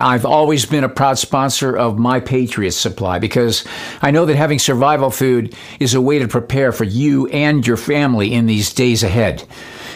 [0.00, 3.64] I've always been a proud sponsor of My Patriot Supply because
[4.00, 7.76] I know that having survival food is a way to prepare for you and your
[7.76, 9.42] family in these days ahead.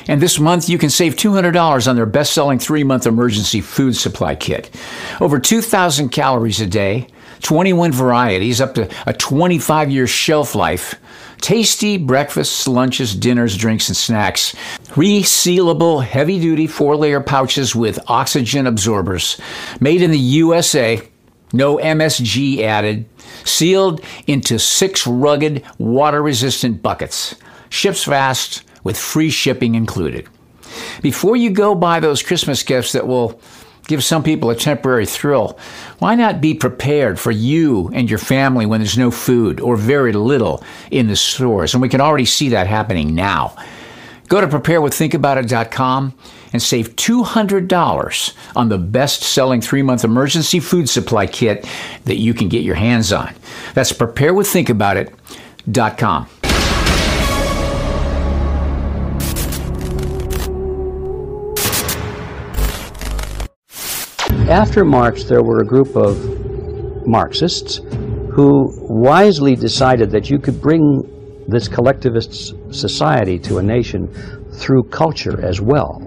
[0.08, 3.94] And this month, you can save $200 on their best selling three month emergency food
[3.94, 4.74] supply kit.
[5.20, 7.06] Over 2,000 calories a day,
[7.42, 10.96] 21 varieties, up to a 25 year shelf life.
[11.42, 14.54] Tasty breakfasts, lunches, dinners, drinks, and snacks.
[14.90, 19.40] Resealable, heavy duty four layer pouches with oxygen absorbers.
[19.80, 21.02] Made in the USA,
[21.52, 23.06] no MSG added.
[23.44, 27.34] Sealed into six rugged, water resistant buckets.
[27.70, 30.28] Ships fast with free shipping included.
[31.02, 33.40] Before you go buy those Christmas gifts that will
[33.86, 35.58] give some people a temporary thrill,
[35.98, 40.12] why not be prepared for you and your family when there's no food or very
[40.12, 41.74] little in the stores?
[41.74, 43.56] And we can already see that happening now.
[44.28, 46.14] Go to preparewiththinkaboutit.com
[46.52, 51.68] and save $200 on the best selling three month emergency food supply kit
[52.04, 53.34] that you can get your hands on.
[53.74, 56.41] That's preparewiththinkaboutit.com.
[64.52, 67.80] After Marx, there were a group of Marxists
[68.34, 74.08] who wisely decided that you could bring this collectivist society to a nation
[74.52, 76.06] through culture as well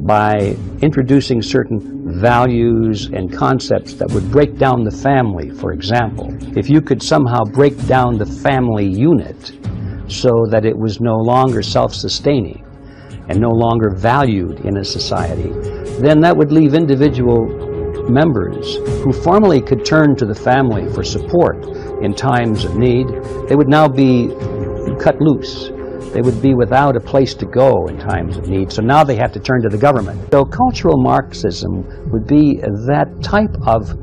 [0.00, 6.36] by introducing certain values and concepts that would break down the family, for example.
[6.58, 9.52] If you could somehow break down the family unit
[10.08, 12.64] so that it was no longer self-sustaining
[13.28, 15.52] and no longer valued in a society,
[16.00, 17.67] then that would leave individual
[18.08, 21.64] members who formerly could turn to the family for support
[22.02, 23.06] in times of need,
[23.48, 24.28] they would now be
[25.00, 25.70] cut loose.
[26.12, 28.72] They would be without a place to go in times of need.
[28.72, 30.30] So now they have to turn to the government.
[30.30, 33.98] So cultural Marxism would be that type of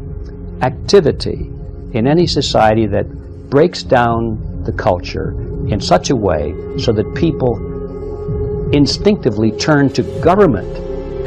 [0.61, 1.51] activity
[1.93, 3.05] in any society that
[3.49, 5.31] breaks down the culture
[5.67, 7.59] in such a way so that people
[8.71, 10.77] instinctively turn to government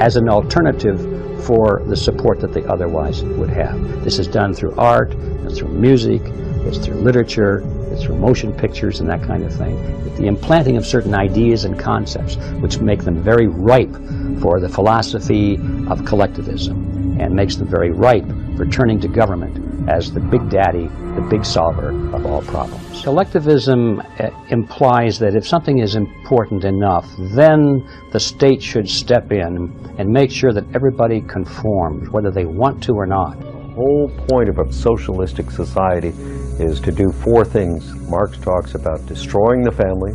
[0.00, 1.00] as an alternative
[1.44, 4.04] for the support that they otherwise would have.
[4.04, 6.22] This is done through art, it's through music,
[6.66, 7.62] it's through literature,
[7.92, 9.76] it's through motion pictures and that kind of thing.
[10.16, 13.94] The implanting of certain ideas and concepts which make them very ripe
[14.40, 20.12] for the philosophy of collectivism and makes them very ripe for turning to government as
[20.12, 23.02] the big daddy, the big solver of all problems.
[23.02, 29.72] Collectivism uh, implies that if something is important enough, then the state should step in
[29.98, 33.40] and make sure that everybody conforms, whether they want to or not.
[33.40, 36.12] The whole point of a socialistic society
[36.58, 37.94] is to do four things.
[38.10, 40.12] Marx talks about destroying the family,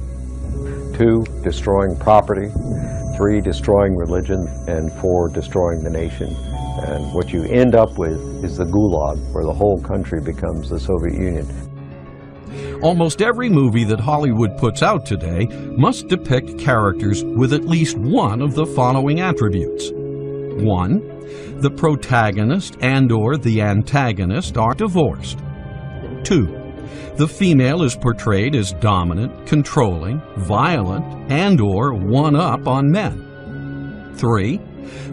[0.97, 2.51] two, destroying property,
[3.15, 6.35] three, destroying religion, and four, destroying the nation.
[6.81, 10.79] And what you end up with is the gulag, where the whole country becomes the
[10.79, 11.47] Soviet Union.
[12.81, 15.47] Almost every movie that Hollywood puts out today
[15.77, 19.91] must depict characters with at least one of the following attributes.
[19.93, 21.61] 1.
[21.61, 25.39] The protagonist and or the antagonist are divorced.
[26.23, 26.63] 2.
[27.15, 34.13] The female is portrayed as dominant, controlling, violent, and or one-up on men.
[34.15, 34.59] 3.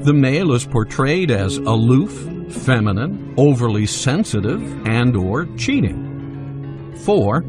[0.02, 2.12] The male is portrayed as aloof,
[2.52, 6.94] feminine, overly sensitive, and or cheating.
[7.04, 7.44] 4.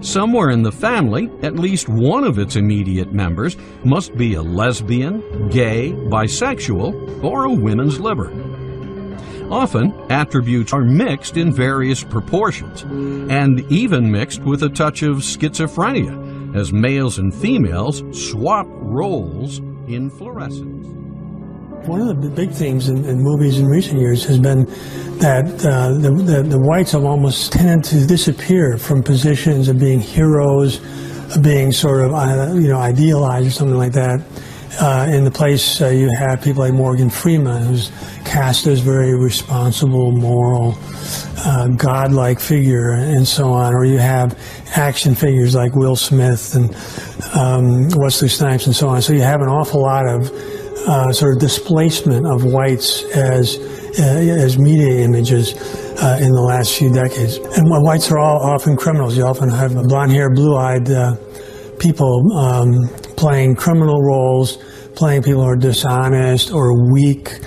[0.00, 5.48] Somewhere in the family, at least one of its immediate members must be a lesbian,
[5.50, 8.30] gay, bisexual, or a women's liber.
[9.50, 16.56] Often, attributes are mixed in various proportions, and even mixed with a touch of schizophrenia,
[16.56, 19.58] as males and females swap roles
[19.88, 20.99] in fluorescence.
[21.86, 24.66] One of the big themes in, in, movies in recent years has been
[25.18, 29.98] that uh, the, the, the, whites have almost tended to disappear from positions of being
[29.98, 30.76] heroes,
[31.34, 34.20] of being sort of uh, you know idealized or something like that.
[34.78, 37.90] Uh, in the place, uh, you have people like Morgan Freeman, who's
[38.26, 40.74] cast as very responsible, moral,
[41.38, 43.74] uh, godlike figure, and so on.
[43.74, 44.38] Or you have
[44.76, 46.74] action figures like Will Smith and
[47.34, 49.00] um, Wesley Snipes, and so on.
[49.00, 50.30] So you have an awful lot of
[50.86, 53.58] uh, sort of displacement of whites as
[53.98, 55.54] uh, as media images
[56.02, 57.36] uh, in the last few decades.
[57.36, 59.16] And whites are all often criminals.
[59.16, 61.16] You often have blonde hair, blue eyed uh,
[61.78, 64.58] people um, playing criminal roles,
[64.94, 67.40] playing people who are dishonest or weak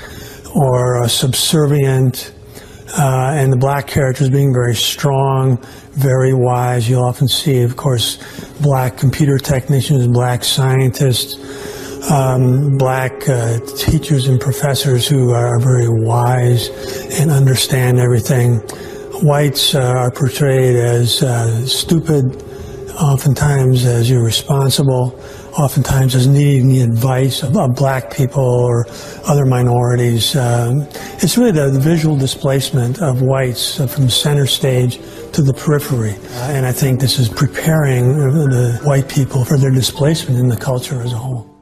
[0.55, 2.33] or subservient.
[2.95, 5.57] Uh, and the black characters being very strong,
[5.93, 6.87] very wise.
[6.87, 8.17] You'll often see, of course,
[8.61, 11.35] black computer technicians, black scientists,
[12.09, 16.69] um, black uh, teachers and professors who are very wise
[17.19, 18.55] and understand everything.
[19.21, 22.43] Whites uh, are portrayed as uh, stupid,
[22.99, 25.17] oftentimes as irresponsible,
[25.57, 28.85] oftentimes as needing the advice of, of black people or
[29.25, 30.35] other minorities.
[30.35, 30.81] Um,
[31.21, 34.97] it's really the, the, visual displacement of whites uh, from center stage
[35.31, 36.15] to the periphery.
[36.15, 40.57] Uh, and I think this is preparing the white people for their displacement in the
[40.57, 41.52] culture as a whole.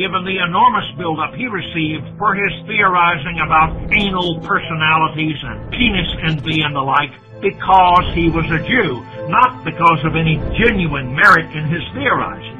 [0.00, 6.64] Given the enormous buildup he received for his theorizing about anal personalities and penis envy
[6.64, 7.12] and the like
[7.44, 12.56] because he was a Jew, not because of any genuine merit in his theorizing.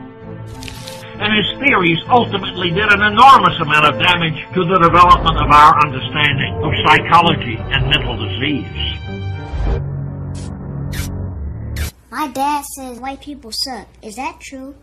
[1.17, 5.73] And his theories ultimately did an enormous amount of damage to the development of our
[5.81, 8.69] understanding of psychology and mental disease.
[12.11, 13.89] My dad says white people suck.
[14.03, 14.75] Is that true?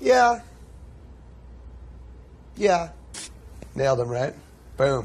[0.00, 0.40] Yeah,
[2.56, 2.90] yeah.
[3.74, 4.34] Nailed him, right?
[4.76, 5.04] Boom.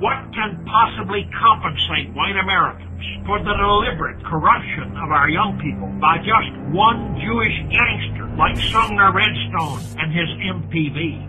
[0.00, 6.16] What can possibly compensate white Americans for the deliberate corruption of our young people by
[6.24, 11.28] just one Jewish gangster like Sumner Redstone and his MTV?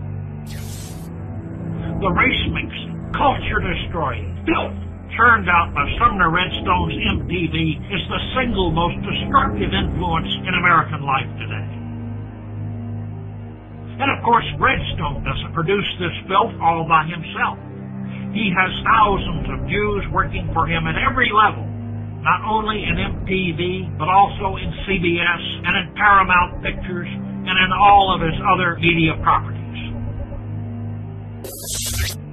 [2.00, 4.78] The race mixing, culture destroying, filth
[5.20, 11.28] turned out by Sumner Redstone's MTV is the single most destructive influence in American life
[11.36, 11.81] today.
[14.02, 17.54] And of course, Redstone doesn't produce this filth all by himself.
[18.34, 21.62] He has thousands of Jews working for him at every level,
[22.26, 28.10] not only in MTV, but also in CBS and in Paramount Pictures and in all
[28.10, 29.62] of his other media properties.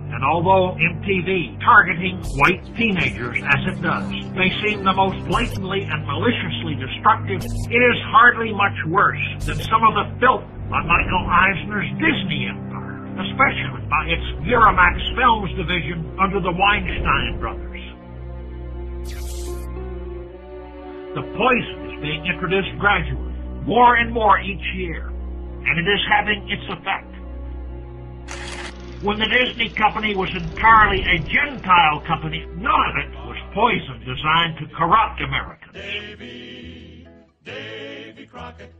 [0.09, 6.01] And although MTV targeting white teenagers as it does may seem the most blatantly and
[6.07, 11.89] maliciously destructive, it is hardly much worse than some of the filth by Michael Eisner's
[11.97, 17.81] Disney empire, especially by its Miramax Films division under the Weinstein brothers.
[21.15, 23.33] The poison is being introduced gradually,
[23.65, 27.09] more and more each year, and it is having its effect.
[29.01, 34.57] When the Disney company was entirely a Gentile company, none of it was poison designed
[34.59, 35.73] to corrupt Americans.
[35.73, 37.07] Davy,
[37.43, 38.71] Davy Crockett.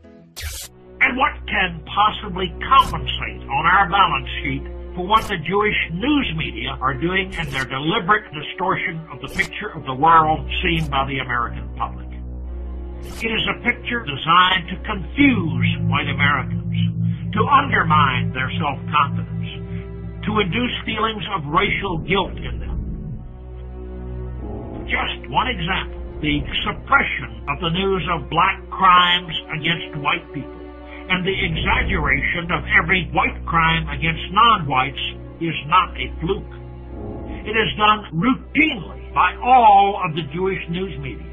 [1.00, 4.62] And what can possibly compensate on our balance sheet
[4.94, 9.72] for what the Jewish news media are doing in their deliberate distortion of the picture
[9.72, 12.06] of the world seen by the American public?
[13.00, 16.76] It is a picture designed to confuse white Americans,
[17.32, 22.76] to undermine their self-confidence, to induce feelings of racial guilt in them.
[24.84, 30.59] Just one example, the suppression of the news of black crimes against white people
[31.10, 35.04] and the exaggeration of every white crime against non-whites
[35.42, 36.54] is not a fluke.
[37.42, 41.26] It is done routinely by all of the Jewish news media.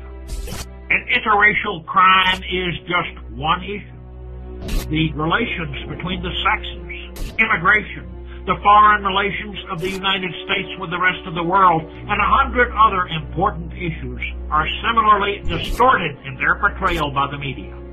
[0.89, 4.89] And interracial crime is just one issue.
[4.89, 8.09] The relations between the sexes, immigration,
[8.47, 12.29] the foreign relations of the United States with the rest of the world, and a
[12.41, 17.86] hundred other important issues are similarly distorted in their portrayal by the media.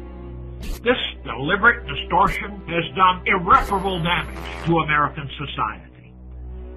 [0.83, 6.13] This deliberate distortion has done irreparable damage to American society.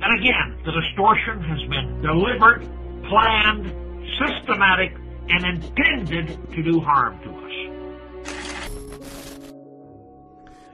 [0.01, 2.61] And again, the distortion has been deliberate,
[3.09, 3.73] planned,
[4.19, 4.93] systematic,
[5.29, 7.47] and intended to do harm to us.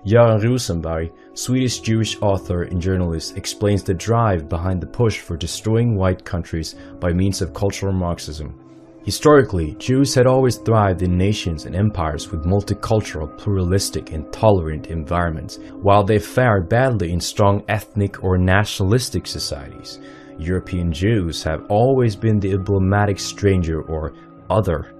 [0.06, 5.96] Göran Rosenberg, Swedish Jewish author and journalist, explains the drive behind the push for destroying
[5.96, 8.60] white countries by means of cultural Marxism.
[9.04, 15.60] Historically, Jews had always thrived in nations and empires with multicultural, pluralistic, and tolerant environments,
[15.82, 20.00] while they fared badly in strong ethnic or nationalistic societies.
[20.40, 24.14] European Jews have always been the emblematic stranger or
[24.50, 24.94] other.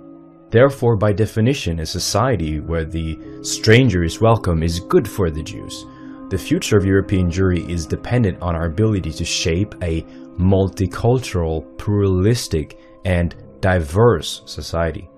[0.50, 5.86] Therefore, by definition, a society where the stranger is welcome is good for the Jews.
[6.30, 10.02] The future of European Jewry is dependent on our ability to shape a
[10.38, 15.10] multicultural, pluralistic, and diverse society.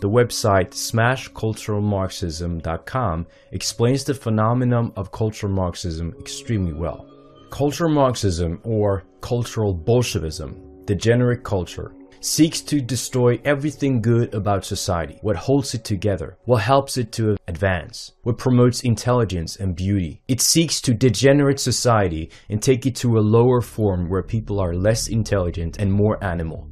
[0.00, 7.06] The website smashculturalmarxism.com explains the phenomenon of cultural Marxism extremely well.
[7.48, 11.94] Cultural Marxism, or cultural Bolshevism, degenerate culture,
[12.26, 17.36] seeks to destroy everything good about society, what holds it together, what helps it to
[17.46, 20.20] advance, what promotes intelligence and beauty.
[20.26, 24.74] It seeks to degenerate society and take it to a lower form where people are
[24.74, 26.68] less intelligent and more animal.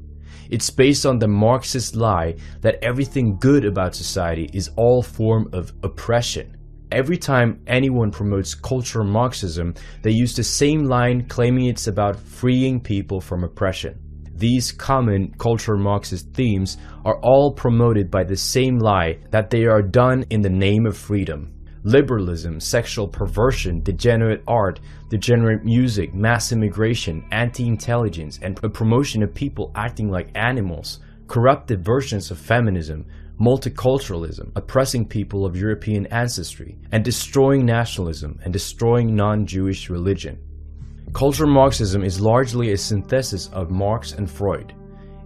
[0.51, 5.73] It's based on the Marxist lie that everything good about society is all form of
[5.85, 6.57] oppression.
[6.91, 12.81] Every time anyone promotes cultural Marxism, they use the same line claiming it's about freeing
[12.81, 14.01] people from oppression.
[14.37, 19.83] These common cultural Marxist themes are all promoted by the same lie that they are
[19.83, 21.53] done in the name of freedom.
[21.85, 29.71] Liberalism, sexual perversion, degenerate art, degenerate music, mass immigration, anti-intelligence, and a promotion of people
[29.77, 30.99] acting like animals,
[31.29, 33.07] corrupted versions of feminism,
[33.41, 40.39] multiculturalism, oppressing people of European ancestry, and destroying nationalism and destroying non-Jewish religion.
[41.15, 44.75] Cultural Marxism is largely a synthesis of Marx and Freud.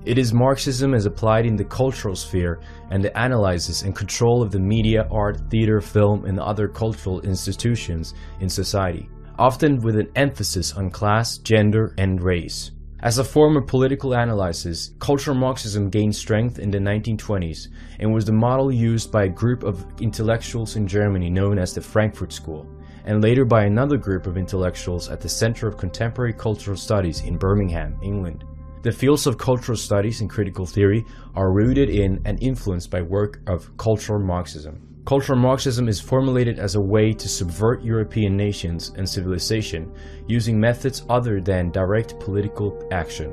[0.05, 4.51] It is Marxism as applied in the cultural sphere and the analysis and control of
[4.51, 10.75] the media, art, theater, film, and other cultural institutions in society, often with an emphasis
[10.75, 12.73] on class, gender, and race.
[13.01, 17.69] As a form of political analysis, cultural Marxism gained strength in the 1920s
[17.99, 21.81] and was the model used by a group of intellectuals in Germany known as the
[21.81, 22.67] Frankfurt School
[23.09, 27.39] and later by another group of intellectuals at the Center of Contemporary Cultural Studies in
[27.39, 28.45] Birmingham, England.
[28.83, 33.41] The fields of cultural studies and critical theory are rooted in and influenced by work
[33.47, 35.03] of cultural Marxism.
[35.07, 39.91] Cultural Marxism is formulated as a way to subvert European nations and civilization
[40.27, 43.33] using methods other than direct political action.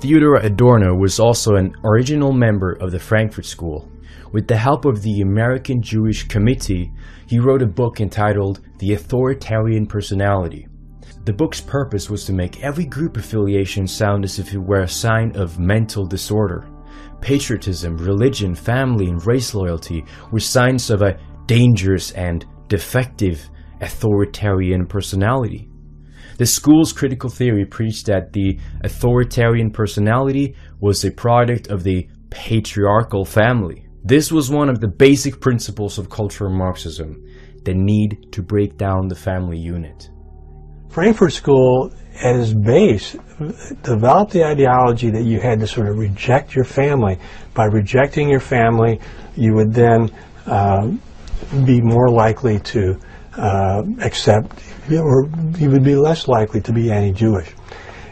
[0.00, 3.88] Theodor Adorno was also an original member of the Frankfurt School
[4.32, 6.90] with the help of the American Jewish Committee,
[7.26, 10.66] he wrote a book entitled The Authoritarian Personality.
[11.24, 14.88] The book's purpose was to make every group affiliation sound as if it were a
[14.88, 16.66] sign of mental disorder.
[17.20, 23.48] Patriotism, religion, family, and race loyalty were signs of a dangerous and defective
[23.80, 25.68] authoritarian personality.
[26.38, 33.24] The school's critical theory preached that the authoritarian personality was a product of the patriarchal
[33.24, 33.86] family.
[34.04, 37.24] This was one of the basic principles of cultural Marxism,
[37.64, 40.10] the need to break down the family unit.
[40.88, 43.16] Frankfurt School, at its base,
[43.82, 47.16] developed the ideology that you had to sort of reject your family.
[47.54, 49.00] By rejecting your family,
[49.36, 50.10] you would then
[50.46, 50.88] uh,
[51.64, 52.98] be more likely to
[53.36, 57.52] uh, accept, or you would be less likely to be anti-Jewish.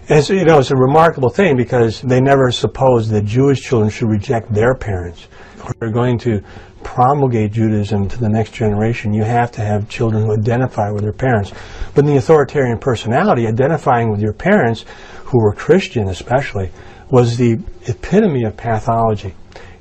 [0.08, 3.90] And so, you know, it's a remarkable thing because they never supposed that Jewish children
[3.90, 5.26] should reject their parents
[5.80, 6.42] we're going to
[6.82, 11.12] promulgate Judaism to the next generation, you have to have children who identify with their
[11.12, 11.52] parents.
[11.94, 14.84] But in the authoritarian personality, identifying with your parents,
[15.24, 16.70] who were Christian especially,
[17.10, 19.34] was the epitome of pathology.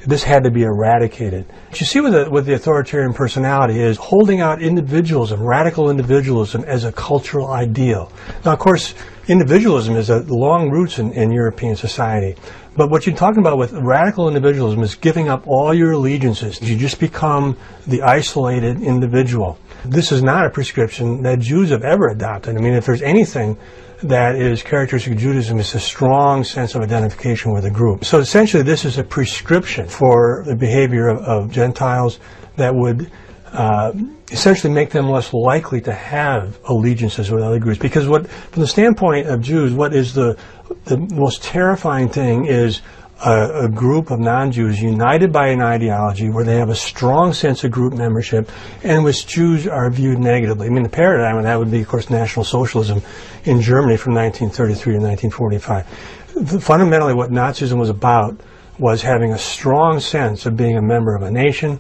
[0.05, 1.45] This had to be eradicated.
[1.67, 6.85] What you see with the, the authoritarian personality is holding out individualism, radical individualism, as
[6.85, 8.11] a cultural ideal.
[8.45, 8.95] Now, of course,
[9.27, 12.35] individualism is a long roots in, in European society.
[12.79, 16.61] But what you're talking about with radical individualism is giving up all your allegiances.
[16.61, 19.59] You just become the isolated individual.
[19.83, 22.55] This is not a prescription that Jews have ever adopted.
[22.55, 23.57] I mean, if there's anything
[24.03, 28.05] that is characteristic of Judaism, it's a strong sense of identification with a group.
[28.05, 32.21] So essentially, this is a prescription for the behavior of, of Gentiles
[32.55, 33.11] that would
[33.51, 33.93] uh,
[34.31, 37.79] essentially make them less likely to have allegiances with other groups.
[37.79, 40.37] Because what, from the standpoint of Jews, what is the
[40.85, 42.81] the most terrifying thing is
[43.25, 47.63] a, a, group of non-Jews united by an ideology where they have a strong sense
[47.63, 48.49] of group membership
[48.83, 50.67] and which Jews are viewed negatively.
[50.67, 53.01] I mean, the paradigm of that would be, of course, National Socialism
[53.43, 56.63] in Germany from 1933 to 1945.
[56.63, 58.39] Fundamentally, what Nazism was about
[58.77, 61.79] was having a strong sense of being a member of a nation,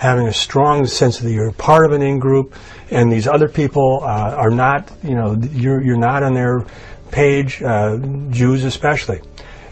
[0.00, 2.54] having a strong sense that you're part of an in-group,
[2.90, 6.64] and these other people uh, are not, you know, you're, you're not on their
[7.10, 7.98] page, uh,
[8.30, 9.20] Jews especially.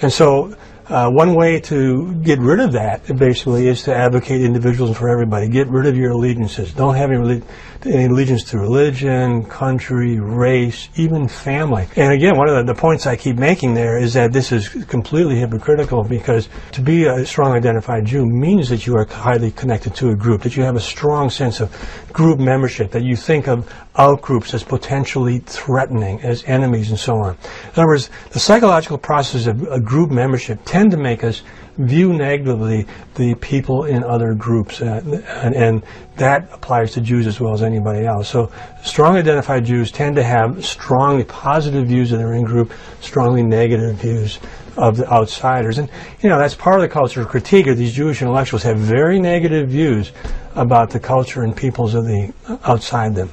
[0.02, 0.54] And so
[0.88, 5.49] uh, one way to get rid of that, basically, is to advocate individualism for everybody.
[5.49, 6.75] Get rid of your allegiances.
[6.75, 7.42] Don't have any,
[7.87, 11.87] any allegiance to religion, country, race, even family.
[11.97, 14.68] And again, one of the, the, points I keep making there is that this is
[14.68, 19.94] completely hypocritical because to be a strong identified Jew means that you are highly connected
[19.97, 21.70] to a group, that you have a strong sense of
[22.12, 27.35] group membership, that you think of outgroups as potentially threatening, as enemies, and so on.
[27.35, 31.42] In other words, the psychological process of a group membership tend to make us
[31.78, 35.00] view negatively the people in other groups, uh,
[35.42, 35.82] and, and,
[36.16, 38.28] that applies to Jews as well as anybody else.
[38.28, 38.50] So,
[38.82, 44.40] strongly identified Jews tend to have strongly positive views of their in-group, strongly negative views
[44.76, 45.88] of the outsiders, and
[46.20, 47.68] you know that's part of the cultural critique.
[47.68, 50.11] Of these Jewish intellectuals have very negative views
[50.56, 52.32] about the culture and peoples of the
[52.64, 53.30] outside them.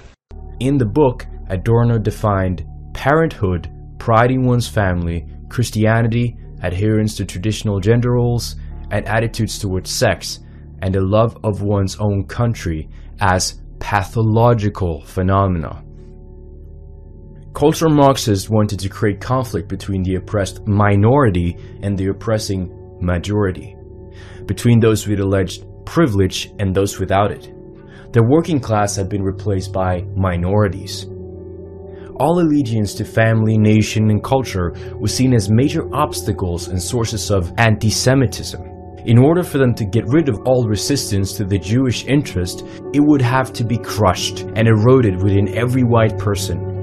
[0.59, 8.13] In the book, Adorno defined parenthood pride in one's family, Christianity, adherence to traditional gender
[8.13, 8.55] roles,
[8.91, 10.39] and attitudes towards sex,
[10.81, 15.83] and the love of one's own country as pathological phenomena.
[17.53, 22.69] Cultural Marxists wanted to create conflict between the oppressed minority and the oppressing
[22.99, 23.75] majority,
[24.45, 27.51] between those with alleged privilege and those without it.
[28.11, 31.07] The working class had been replaced by minorities.
[32.17, 37.53] All allegiance to family, nation, and culture was seen as major obstacles and sources of
[37.57, 38.61] anti Semitism.
[39.05, 43.01] In order for them to get rid of all resistance to the Jewish interest, it
[43.01, 46.75] would have to be crushed and eroded within every white person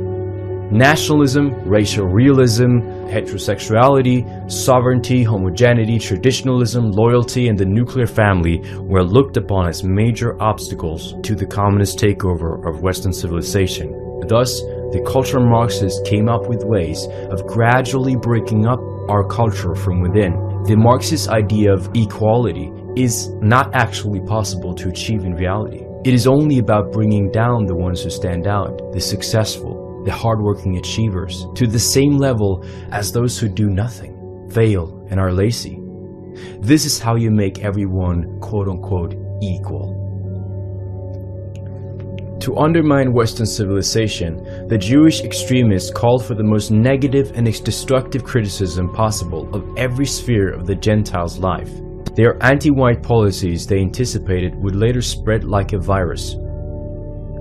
[0.73, 9.69] Nationalism, racial realism, heterosexuality, sovereignty, homogeneity, traditionalism, loyalty, and the nuclear family were looked upon
[9.69, 13.93] as major obstacles to the communist takeover of Western civilization.
[14.27, 14.63] Thus,
[14.93, 20.33] the cultural Marxists came up with ways of gradually breaking up our culture from within.
[20.65, 25.87] The Marxist idea of equality is not actually possible to achieve in reality.
[26.05, 30.77] It is only about bringing down the ones who stand out, the successful, the hardworking
[30.77, 35.79] achievers, to the same level as those who do nothing, fail, and are lazy.
[36.61, 40.02] This is how you make everyone quote unquote equal.
[42.43, 48.93] To undermine Western civilization, the Jewish extremists called for the most negative and destructive criticism
[48.93, 51.71] possible of every sphere of the Gentiles' life.
[52.15, 56.37] Their anti-white policies they anticipated would later spread like a virus,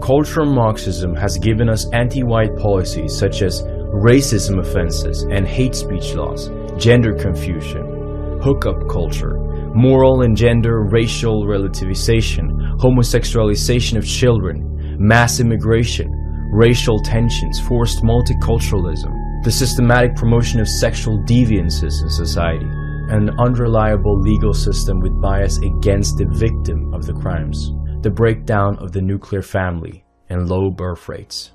[0.02, 6.50] Cultural Marxism has given us anti-white policies such as racism offenses and hate speech laws,
[6.78, 9.38] gender confusion, hookup culture,
[9.76, 14.71] moral and gender racial relativization, homosexualization of children,
[15.02, 16.12] mass immigration,
[16.52, 19.12] racial tensions, forced multiculturalism,
[19.44, 22.68] the systematic promotion of sexual deviances in society,
[23.10, 28.92] an unreliable legal system with bias against the victim of the crimes the breakdown of
[28.92, 31.52] the nuclear family, and low birth rates.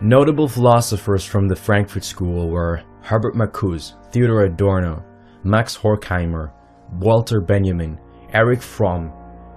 [0.00, 5.04] Notable philosophers from the Frankfurt School were Herbert Marcuse, Theodor Adorno,
[5.44, 6.52] Max Horkheimer,
[6.94, 7.98] Walter Benjamin,
[8.32, 9.12] Erich Fromm,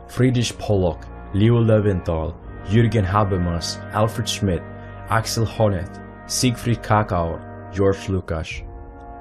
[0.07, 4.61] Friedrich Pollock, Leo Leventhal, Jürgen Habermas, Alfred Schmidt,
[5.09, 7.41] Axel Honneth, Siegfried Kracauer,
[7.73, 8.63] George Lukács.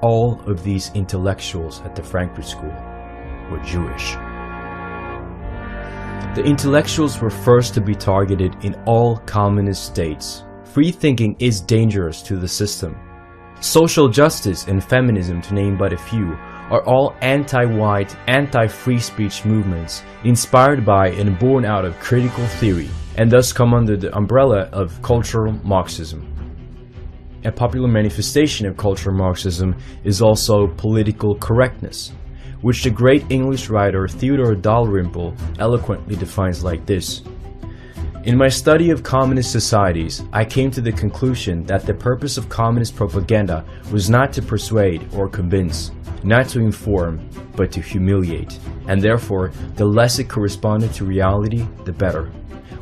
[0.01, 2.75] All of these intellectuals at the Frankfurt School
[3.49, 4.13] were Jewish.
[6.35, 10.43] The intellectuals were first to be targeted in all communist states.
[10.65, 12.95] Free thinking is dangerous to the system.
[13.59, 16.37] Social justice and feminism, to name but a few,
[16.69, 23.31] are all anti-white, anti-free speech movements inspired by and born out of critical theory, and
[23.31, 26.29] thus come under the umbrella of cultural Marxism.
[27.45, 32.13] A popular manifestation of cultural Marxism is also political correctness,
[32.61, 37.21] which the great English writer Theodore Dalrymple eloquently defines like this.
[38.23, 42.47] In my study of communist societies, I came to the conclusion that the purpose of
[42.47, 45.91] communist propaganda was not to persuade or convince,
[46.23, 51.91] not to inform, but to humiliate, and therefore, the less it corresponded to reality, the
[51.91, 52.31] better.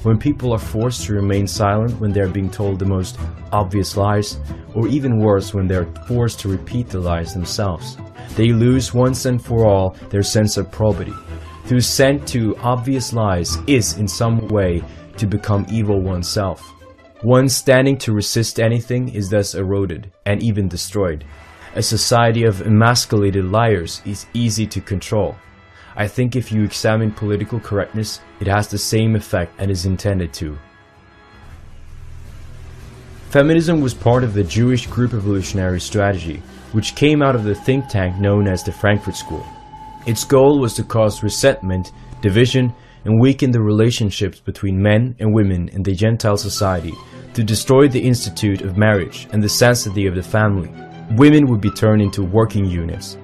[0.03, 3.19] When people are forced to remain silent when they are being told the most
[3.51, 4.39] obvious lies,
[4.73, 7.97] or even worse, when they are forced to repeat the lies themselves,
[8.35, 11.13] they lose once and for all their sense of probity.
[11.67, 14.83] To assent to obvious lies is, in some way,
[15.17, 16.61] to become evil oneself.
[17.21, 21.23] One standing to resist anything is thus eroded, and even destroyed.
[21.73, 25.37] A society of emasculated liars is easy to control.
[25.95, 30.33] I think if you examine political correctness, it has the same effect and is intended
[30.33, 30.57] to.
[33.29, 37.87] Feminism was part of the Jewish group evolutionary strategy, which came out of the think
[37.87, 39.45] tank known as the Frankfurt School.
[40.05, 42.73] Its goal was to cause resentment, division,
[43.05, 46.93] and weaken the relationships between men and women in the Gentile society,
[47.33, 50.69] to destroy the institute of marriage and the sanctity of the family.
[51.15, 53.17] Women would be turned into working units.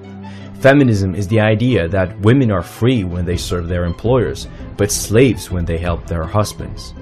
[0.60, 5.50] Feminism is the idea that women are free when they serve their employers, but slaves
[5.52, 6.94] when they help their husbands.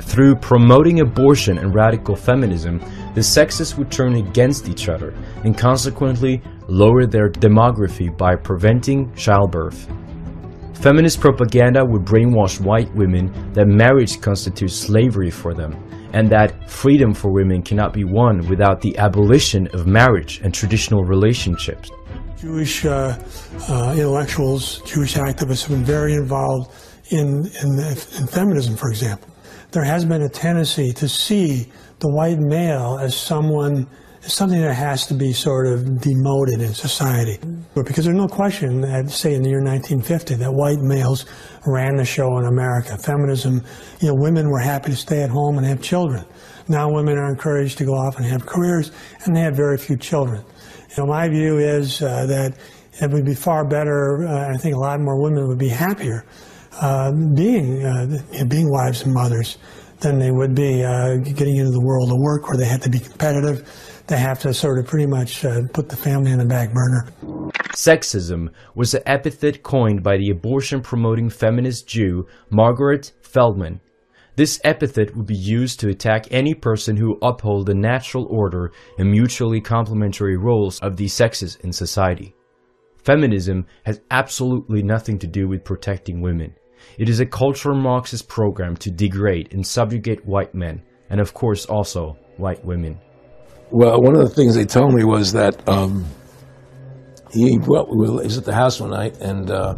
[0.00, 2.78] Through promoting abortion and radical feminism,
[3.14, 9.88] the sexes would turn against each other and consequently lower their demography by preventing childbirth.
[10.74, 15.74] Feminist propaganda would brainwash white women that marriage constitutes slavery for them
[16.14, 21.02] and that freedom for women cannot be won without the abolition of marriage and traditional
[21.02, 21.90] relationships.
[22.38, 23.18] Jewish uh,
[23.68, 26.70] uh, intellectuals, Jewish activists have been very involved
[27.10, 29.28] in, in, in feminism, for example.
[29.72, 33.88] There has been a tendency to see the white male as someone
[34.26, 37.38] something that has to be sort of demoted in society.
[37.74, 41.26] Because there's no question that, say, in the year 1950, that white males
[41.66, 42.96] ran the show in America.
[42.96, 43.62] Feminism,
[44.00, 46.24] you know, women were happy to stay at home and have children.
[46.68, 48.90] Now women are encouraged to go off and have careers,
[49.24, 50.42] and they have very few children.
[50.90, 52.56] You know, my view is uh, that
[53.02, 56.24] it would be far better, uh, I think a lot more women would be happier
[56.80, 57.82] uh, being,
[58.48, 59.58] being wives and mothers
[60.00, 62.90] than they would be uh, getting into the world of work where they had to
[62.90, 63.68] be competitive
[64.06, 67.06] they have to sort of pretty much uh, put the family in the back burner.
[67.72, 73.80] Sexism was an epithet coined by the abortion promoting feminist Jew Margaret Feldman.
[74.36, 79.10] This epithet would be used to attack any person who uphold the natural order and
[79.10, 82.34] mutually complementary roles of the sexes in society.
[83.04, 86.54] Feminism has absolutely nothing to do with protecting women.
[86.98, 91.66] It is a cultural Marxist program to degrade and subjugate white men, and of course
[91.66, 92.98] also white women.
[93.70, 96.04] Well, one of the things they told me was that um,
[97.32, 99.74] he, well, he was at the house one night and uh,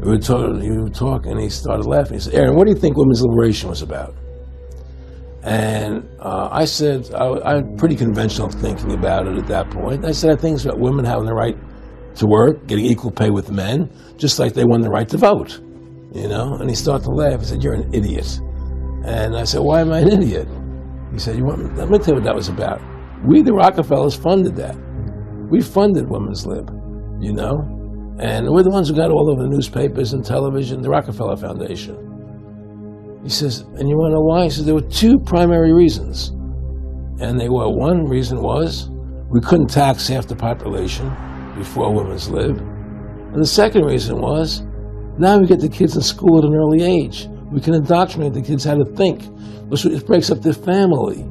[0.00, 2.14] we were, talking, we were talking and he started laughing.
[2.14, 4.14] He said, Aaron, what do you think women's liberation was about?
[5.42, 10.04] And uh, I said, I, am pretty conventional thinking about it at that point.
[10.04, 11.56] I said, I think it's about women having the right
[12.16, 15.60] to work, getting equal pay with men, just like they won the right to vote.
[16.12, 16.54] You know?
[16.54, 17.40] And he started to laugh.
[17.40, 18.40] He said, You're an idiot.
[19.04, 20.48] And I said, Why am I an idiot?
[21.14, 21.70] He said, you want, me?
[21.76, 22.82] let me tell you what that was about.
[23.24, 24.76] We, the Rockefellers, funded that.
[25.48, 26.68] We funded Women's Lib,
[27.20, 27.54] you know?
[28.18, 31.94] And we're the ones who got all over the newspapers and television, the Rockefeller Foundation.
[33.22, 34.44] He says, and you want to know why?
[34.44, 36.30] He says, there were two primary reasons.
[37.20, 38.90] And they were, one reason was
[39.30, 41.08] we couldn't tax half the population
[41.56, 42.58] before Women's Lib.
[42.58, 44.62] And the second reason was
[45.16, 47.28] now we get the kids in school at an early age.
[47.54, 49.22] We can indoctrinate the kids how to think
[49.70, 51.22] it breaks up the family.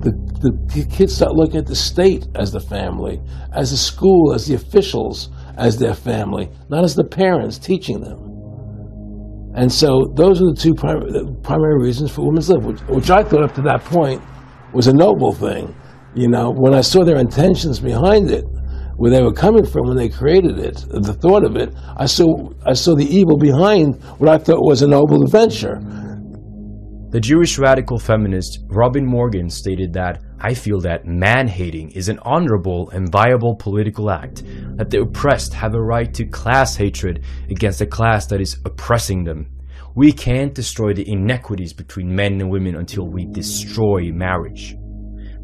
[0.00, 3.20] The, the kids start looking at the state as the family,
[3.52, 5.28] as the school, as the officials,
[5.58, 8.18] as their family, not as the parents teaching them.
[9.54, 13.10] And so those are the two primary, the primary reasons for women's lib, which, which
[13.10, 14.22] I thought up to that point
[14.72, 15.76] was a noble thing.
[16.14, 18.44] You know, when I saw their intentions behind it,
[18.98, 22.50] where they were coming from when they created it, the thought of it, I saw
[22.66, 25.80] I saw the evil behind what I thought was a noble adventure.
[27.10, 32.90] The Jewish radical feminist Robin Morgan stated that, I feel that man-hating is an honorable
[32.90, 34.42] and viable political act,
[34.76, 39.24] that the oppressed have a right to class hatred against a class that is oppressing
[39.24, 39.48] them.
[39.94, 44.76] We can't destroy the inequities between men and women until we destroy marriage.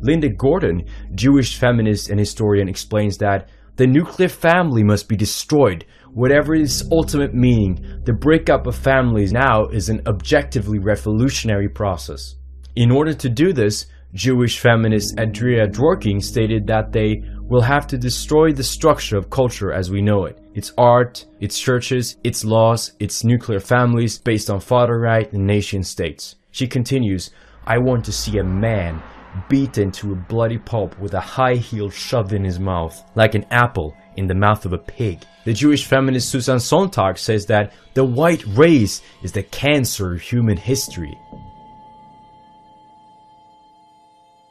[0.04, 6.54] Linda Gordon, Jewish feminist and historian, explains that the nuclear family must be destroyed Whatever
[6.54, 12.36] its ultimate meaning, the breakup of families now is an objectively revolutionary process.
[12.76, 17.98] In order to do this, Jewish feminist Andrea Dworkin stated that they will have to
[17.98, 20.38] destroy the structure of culture as we know it.
[20.54, 25.82] Its art, its churches, its laws, its nuclear families based on father right and nation
[25.82, 26.36] states.
[26.52, 27.32] She continues,
[27.66, 29.02] I want to see a man
[29.48, 33.46] beaten to a bloody pulp with a high heel shoved in his mouth, like an
[33.50, 35.24] apple in the mouth of a pig.
[35.44, 40.56] The Jewish feminist Susan Sontag says that the white race is the cancer of human
[40.56, 41.18] history.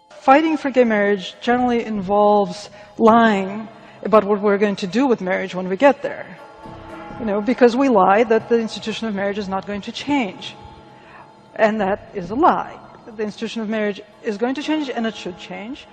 [0.10, 3.68] Fighting for gay marriage generally involves lying
[4.04, 6.38] about what we're going to do with marriage when we get there.
[7.20, 10.56] You know, because we lie that the institution of marriage is not going to change.
[11.56, 12.80] And that is a lie.
[13.16, 15.88] The institution of marriage is going to change and it should change.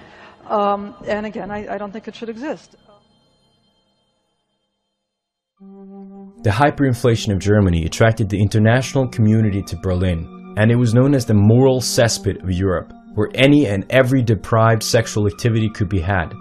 [0.46, 2.76] Um, and again, I, I don't think it should exist.
[5.60, 11.26] The hyperinflation of Germany attracted the international community to Berlin, and it was known as
[11.26, 16.32] the moral cesspit of Europe, where any and every deprived sexual activity could be had.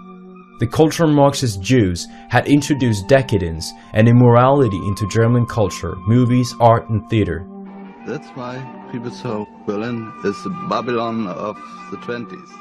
[0.60, 7.06] The cultural Marxist Jews had introduced decadence and immorality into German culture, movies, art, and
[7.10, 7.46] theater.
[8.06, 11.56] That's why people say oh, Berlin is the Babylon of
[11.90, 12.60] the 20s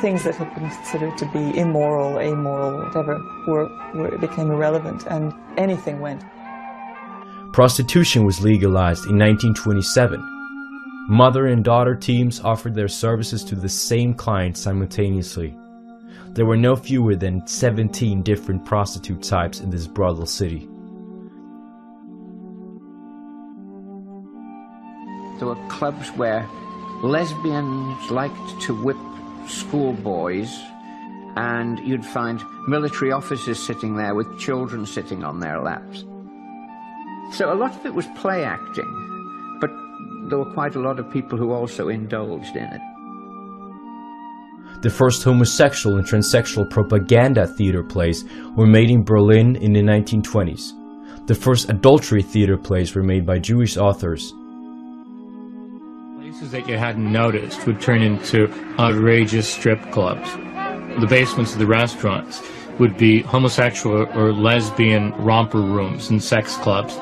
[0.00, 5.32] things that had been considered to be immoral, amoral, whatever, were, were, became irrelevant and
[5.56, 6.22] anything went.
[7.52, 10.20] Prostitution was legalized in 1927.
[11.08, 15.56] Mother and daughter teams offered their services to the same client simultaneously.
[16.32, 20.68] There were no fewer than 17 different prostitute types in this brothel city.
[25.38, 26.48] There were clubs where
[27.02, 28.96] lesbians liked to whip
[29.46, 30.50] schoolboys,
[31.36, 36.04] and you'd find military officers sitting there with children sitting on their laps.
[37.32, 39.70] So a lot of it was play acting, but
[40.28, 42.80] there were quite a lot of people who also indulged in it.
[44.82, 48.24] The first homosexual and transsexual propaganda theater plays
[48.56, 50.72] were made in Berlin in the 1920s.
[51.26, 54.32] The first adultery theater plays were made by Jewish authors.
[56.36, 60.30] Places that you hadn't noticed would turn into outrageous strip clubs.
[61.00, 62.42] The basements of the restaurants
[62.78, 66.94] would be homosexual or lesbian romper rooms and sex clubs.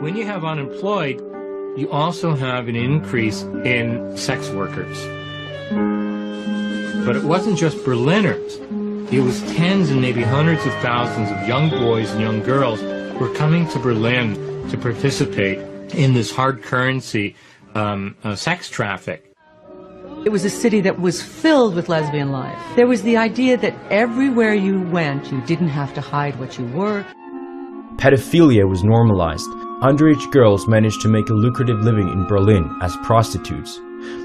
[0.00, 1.20] When you have unemployed,
[1.76, 4.98] you also have an increase in sex workers.
[7.04, 8.58] But it wasn't just Berliners.
[9.12, 12.82] It was tens and maybe hundreds of thousands of young boys and young girls
[13.20, 14.34] were coming to Berlin
[14.70, 15.58] to participate
[15.94, 17.36] in this hard currency
[17.74, 19.30] um, uh, sex traffic.
[20.24, 22.58] It was a city that was filled with lesbian life.
[22.76, 26.64] There was the idea that everywhere you went, you didn't have to hide what you
[26.68, 27.04] were.
[27.96, 29.48] Pedophilia was normalized.
[29.82, 33.78] Underage girls managed to make a lucrative living in Berlin as prostitutes.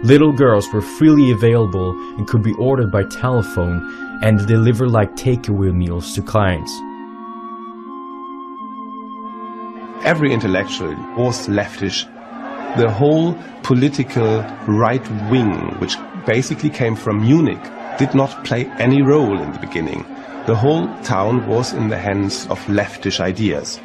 [0.03, 5.73] Little girls were freely available and could be ordered by telephone and deliver like takeaway
[5.73, 6.71] meals to clients.
[10.05, 12.05] Every intellectual was leftish.
[12.77, 17.61] The whole political right wing, which basically came from Munich,
[17.97, 20.05] did not play any role in the beginning.
[20.45, 23.79] The whole town was in the hands of leftish ideas.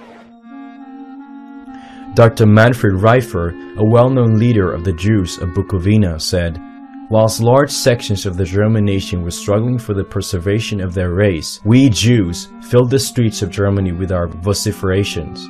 [2.14, 2.46] Dr.
[2.46, 6.60] Manfred Reifer, a well-known leader of the Jews of Bukovina, said,
[7.10, 11.60] Whilst large sections of the German nation were struggling for the preservation of their race,
[11.62, 15.46] we Jews filled the streets of Germany with our vociferations.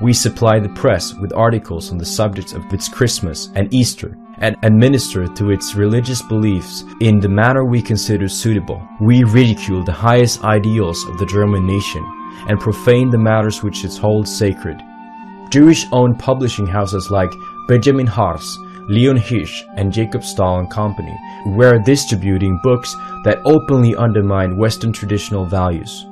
[0.00, 4.56] We supplied the press with articles on the subjects of its Christmas and Easter and
[4.62, 8.80] administered to its religious beliefs in the manner we considered suitable.
[9.00, 12.04] We ridiculed the highest ideals of the German nation
[12.48, 14.80] and profaned the matters which it holds sacred.
[15.50, 17.32] Jewish-owned publishing houses like
[17.68, 18.56] Benjamin Harfst,
[18.88, 21.16] Leon Hirsch, and Jacob Stahl and Company
[21.46, 26.06] were distributing books that openly undermined Western traditional values.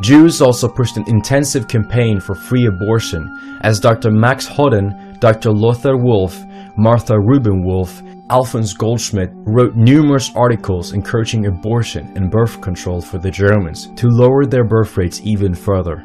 [0.00, 4.12] Jews also pushed an intensive campaign for free abortion, as Dr.
[4.12, 5.50] Max Hodann, Dr.
[5.50, 6.44] Lothar Wolff,
[6.76, 13.30] Martha Rubin Wolff, Alfons Goldschmidt wrote numerous articles encouraging abortion and birth control for the
[13.30, 16.04] Germans to lower their birth rates even further.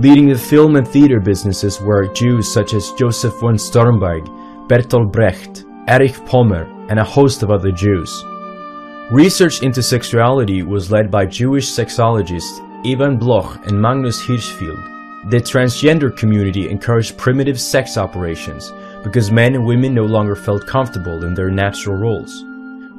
[0.00, 4.24] Leading the film and theater businesses were Jews such as Joseph von Sternberg,
[4.66, 8.24] Bertolt Brecht, Erich Pommer, and a host of other Jews.
[9.10, 12.60] Research into sexuality was led by Jewish sexologists
[12.90, 15.28] Ivan Bloch and Magnus Hirschfeld.
[15.28, 21.26] The transgender community encouraged primitive sex operations because men and women no longer felt comfortable
[21.26, 22.42] in their natural roles.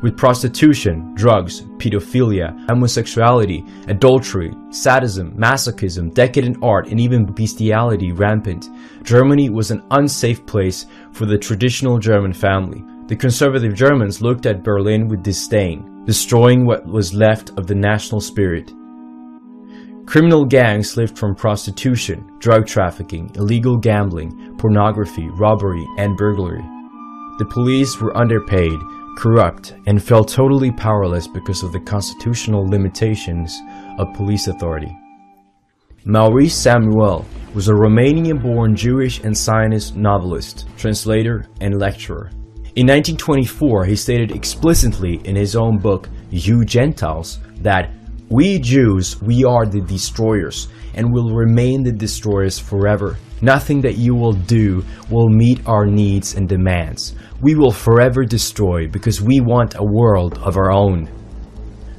[0.01, 8.67] With prostitution, drugs, pedophilia, homosexuality, adultery, sadism, masochism, decadent art, and even bestiality rampant,
[9.03, 12.83] Germany was an unsafe place for the traditional German family.
[13.07, 18.21] The conservative Germans looked at Berlin with disdain, destroying what was left of the national
[18.21, 18.71] spirit.
[20.07, 26.65] Criminal gangs lived from prostitution, drug trafficking, illegal gambling, pornography, robbery, and burglary.
[27.37, 28.77] The police were underpaid,
[29.17, 33.59] corrupt, and felt totally powerless because of the constitutional limitations
[33.97, 34.95] of police authority.
[36.05, 42.31] Maurice Samuel was a Romanian-born Jewish and Zionist novelist, translator, and lecturer.
[42.75, 47.91] In 1924, he stated explicitly in his own book, You Gentiles, that
[48.31, 53.17] we Jews, we are the destroyers, and will remain the destroyers forever.
[53.41, 57.13] Nothing that you will do will meet our needs and demands.
[57.41, 61.09] We will forever destroy because we want a world of our own.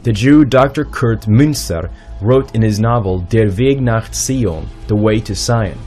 [0.05, 0.87] The Jew Dr.
[0.87, 1.93] Kurt Münzer
[2.23, 5.79] wrote in his novel Der Weg nach Zion, The Way to Zion,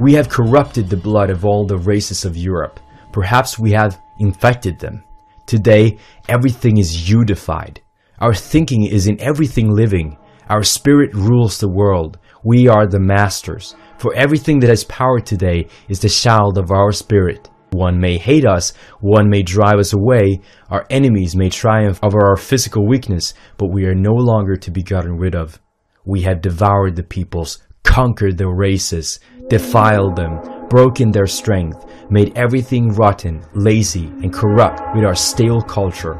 [0.00, 2.80] We have corrupted the blood of all the races of Europe.
[3.12, 5.04] Perhaps we have infected them.
[5.46, 7.80] Today, everything is unified.
[8.20, 10.16] Our thinking is in everything living.
[10.48, 12.18] Our spirit rules the world.
[12.42, 13.76] We are the masters.
[13.98, 17.48] For everything that has power today is the child of our spirit.
[17.70, 22.36] One may hate us, one may drive us away, our enemies may triumph over our
[22.36, 25.60] physical weakness, but we are no longer to be gotten rid of.
[26.04, 32.88] We have devoured the peoples, conquered the races, defiled them, broken their strength, made everything
[32.88, 36.18] rotten, lazy, and corrupt with our stale culture.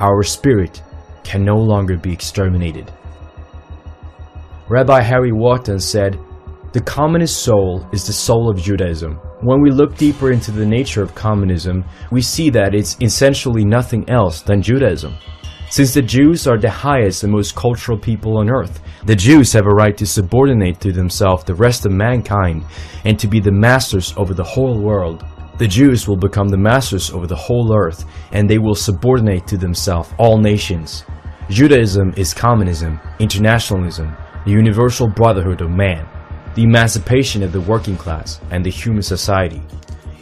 [0.00, 0.82] Our spirit
[1.24, 2.92] can no longer be exterminated.
[4.68, 6.18] Rabbi Harry Waton said,
[6.72, 9.16] The communist soul is the soul of Judaism.
[9.40, 14.08] When we look deeper into the nature of communism, we see that it's essentially nothing
[14.08, 15.14] else than Judaism.
[15.68, 19.66] Since the Jews are the highest and most cultural people on earth, the Jews have
[19.66, 22.64] a right to subordinate to themselves the rest of mankind
[23.04, 25.24] and to be the masters over the whole world.
[25.58, 29.56] The Jews will become the masters over the whole earth and they will subordinate to
[29.56, 31.04] themselves all nations.
[31.50, 36.08] Judaism is communism, internationalism, the universal brotherhood of man,
[36.54, 39.62] the emancipation of the working class and the human society.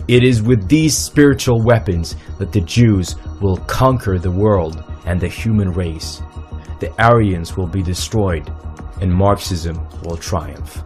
[0.09, 5.29] It is with these spiritual weapons that the Jews will conquer the world and the
[5.29, 6.21] human race.
[6.81, 8.53] The Aryans will be destroyed
[9.01, 10.83] and Marxism will triumph.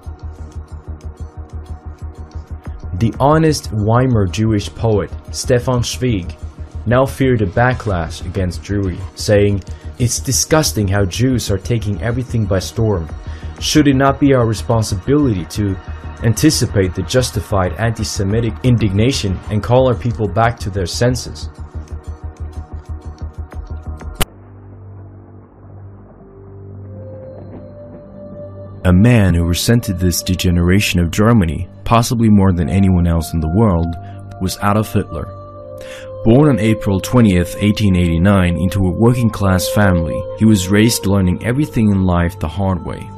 [2.99, 6.37] The honest Weimar Jewish poet Stefan Zweig
[6.87, 9.65] now feared a backlash against Jewry, saying,
[9.99, 13.09] It's disgusting how Jews are taking everything by storm.
[13.59, 15.77] Should it not be our responsibility to
[16.23, 21.49] anticipate the justified anti-Semitic indignation and call our people back to their senses?
[28.87, 33.49] A man who resented this degeneration of Germany, possibly more than anyone else in the
[33.49, 33.87] world,
[34.43, 35.25] was Adolf Hitler.
[36.23, 41.93] Born on April 20th, 1889 into a working class family, he was raised learning everything
[41.93, 43.09] in life the hard way.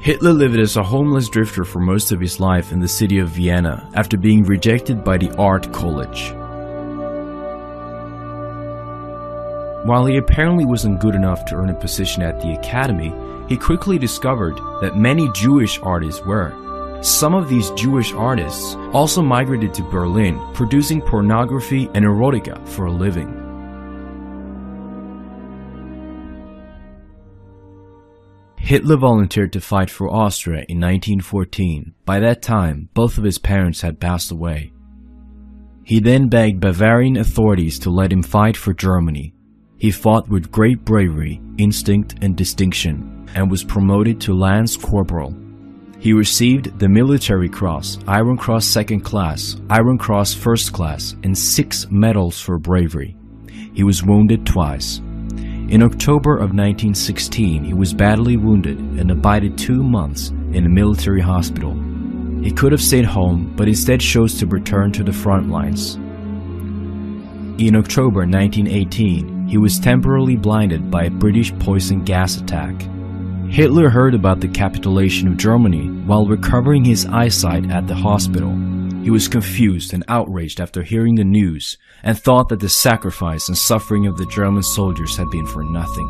[0.00, 3.28] Hitler lived as a homeless drifter for most of his life in the city of
[3.28, 6.34] Vienna after being rejected by the art college.
[9.86, 13.14] While he apparently wasn't good enough to earn a position at the academy,
[13.48, 16.52] he quickly discovered that many Jewish artists were.
[17.04, 22.90] Some of these Jewish artists also migrated to Berlin, producing pornography and erotica for a
[22.90, 23.28] living.
[28.56, 31.94] Hitler volunteered to fight for Austria in 1914.
[32.04, 34.72] By that time, both of his parents had passed away.
[35.84, 39.35] He then begged Bavarian authorities to let him fight for Germany.
[39.86, 45.32] He fought with great bravery, instinct, and distinction, and was promoted to Lance Corporal.
[46.00, 51.86] He received the Military Cross, Iron Cross Second Class, Iron Cross First Class, and six
[51.88, 53.16] medals for bravery.
[53.74, 54.98] He was wounded twice.
[55.68, 61.20] In October of 1916, he was badly wounded and abided two months in a military
[61.20, 61.74] hospital.
[62.42, 65.94] He could have stayed home, but instead chose to return to the front lines.
[67.62, 72.74] In October 1918, he was temporarily blinded by a British poison gas attack.
[73.48, 78.50] Hitler heard about the capitulation of Germany while recovering his eyesight at the hospital.
[79.02, 83.56] He was confused and outraged after hearing the news and thought that the sacrifice and
[83.56, 86.08] suffering of the German soldiers had been for nothing.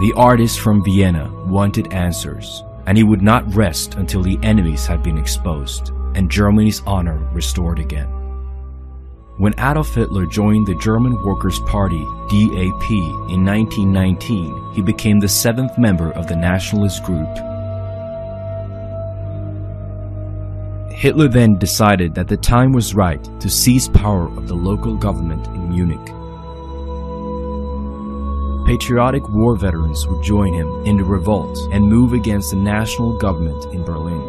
[0.00, 5.02] The artist from Vienna wanted answers, and he would not rest until the enemies had
[5.02, 8.21] been exposed and Germany's honor restored again.
[9.42, 12.90] When Adolf Hitler joined the German Workers' Party, DAP,
[13.28, 17.26] in 1919, he became the seventh member of the nationalist group.
[20.92, 25.44] Hitler then decided that the time was right to seize power of the local government
[25.48, 26.06] in Munich.
[28.64, 33.64] Patriotic war veterans would join him in the revolt and move against the national government
[33.74, 34.22] in Berlin.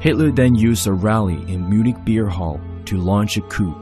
[0.00, 3.74] Hitler then used a rally in Munich Beer Hall to launch a coup.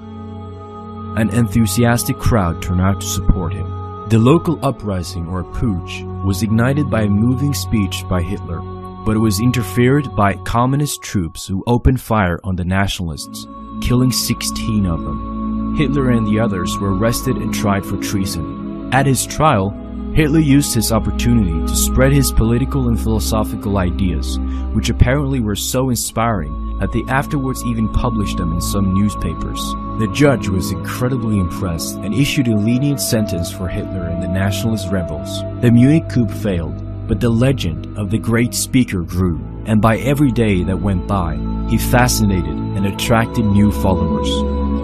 [1.17, 4.09] An enthusiastic crowd turned out to support him.
[4.09, 8.61] The local uprising, or putsch, was ignited by a moving speech by Hitler,
[9.05, 13.47] but it was interfered by communist troops who opened fire on the nationalists,
[13.81, 15.77] killing 16 of them.
[15.77, 18.93] Hitler and the others were arrested and tried for treason.
[18.93, 19.71] At his trial,
[20.14, 24.38] Hitler used his opportunity to spread his political and philosophical ideas,
[24.73, 29.61] which apparently were so inspiring that they afterwards even published them in some newspapers.
[29.99, 34.91] The judge was incredibly impressed and issued a lenient sentence for Hitler and the nationalist
[34.91, 35.43] rebels.
[35.61, 40.33] The Munich coup failed, but the legend of the great speaker grew, and by every
[40.33, 41.37] day that went by,
[41.69, 44.29] he fascinated and attracted new followers.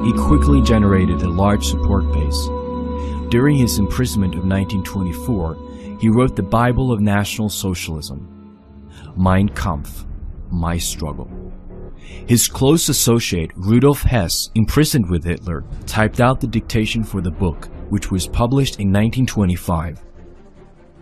[0.05, 2.49] He quickly generated a large support base.
[3.31, 8.27] During his imprisonment of 1924, he wrote the Bible of National Socialism,
[9.17, 10.05] Mein Kampf,
[10.51, 11.40] My Struggle.
[12.27, 17.69] His close associate Rudolf Hess, imprisoned with Hitler, typed out the dictation for the book,
[17.89, 20.05] which was published in 1925.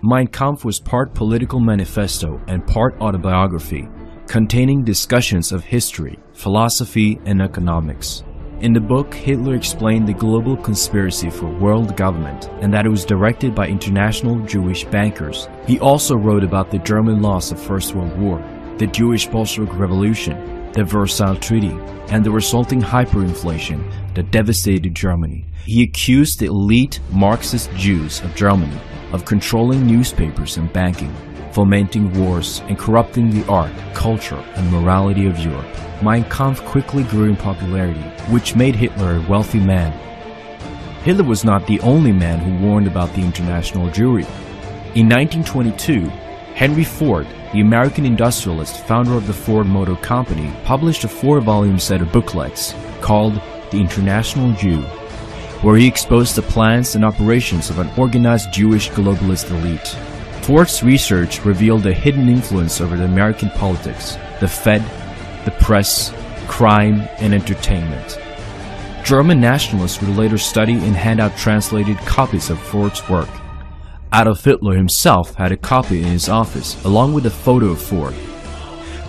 [0.02, 3.88] Mein Kampf was part political manifesto and part autobiography,
[4.26, 8.22] containing discussions of history, philosophy, and economics.
[8.60, 13.04] In the book, Hitler explained the global conspiracy for world government and that it was
[13.04, 15.48] directed by international Jewish bankers.
[15.66, 18.42] He also wrote about the German loss of First World War.
[18.78, 20.36] the Jewish Bolshevik Revolution,
[20.78, 21.76] the Versailles Treaty,
[22.10, 23.82] and the resulting hyperinflation
[24.14, 25.44] that devastated Germany.
[25.64, 28.78] He accused the elite Marxist Jews of Germany
[29.10, 31.12] of controlling newspapers and banking,
[31.50, 35.66] fomenting wars, and corrupting the art, culture, and morality of Europe.
[36.00, 39.90] Mein Kampf quickly grew in popularity, which made Hitler a wealthy man.
[41.02, 44.26] Hitler was not the only man who warned about the international Jewry.
[44.94, 46.08] In 1922,
[46.58, 52.02] Henry Ford, the American industrialist founder of the Ford Motor Company, published a four-volume set
[52.02, 53.40] of booklets called
[53.70, 54.80] The International Jew,
[55.62, 59.86] where he exposed the plans and operations of an organized Jewish globalist elite.
[60.42, 64.82] Ford's research revealed a hidden influence over the American politics, the Fed,
[65.44, 66.12] the press,
[66.48, 68.18] crime, and entertainment.
[69.04, 73.28] German nationalists would later study and hand out translated copies of Ford's work.
[74.14, 78.14] Adolf Hitler himself had a copy in his office, along with a photo of Ford.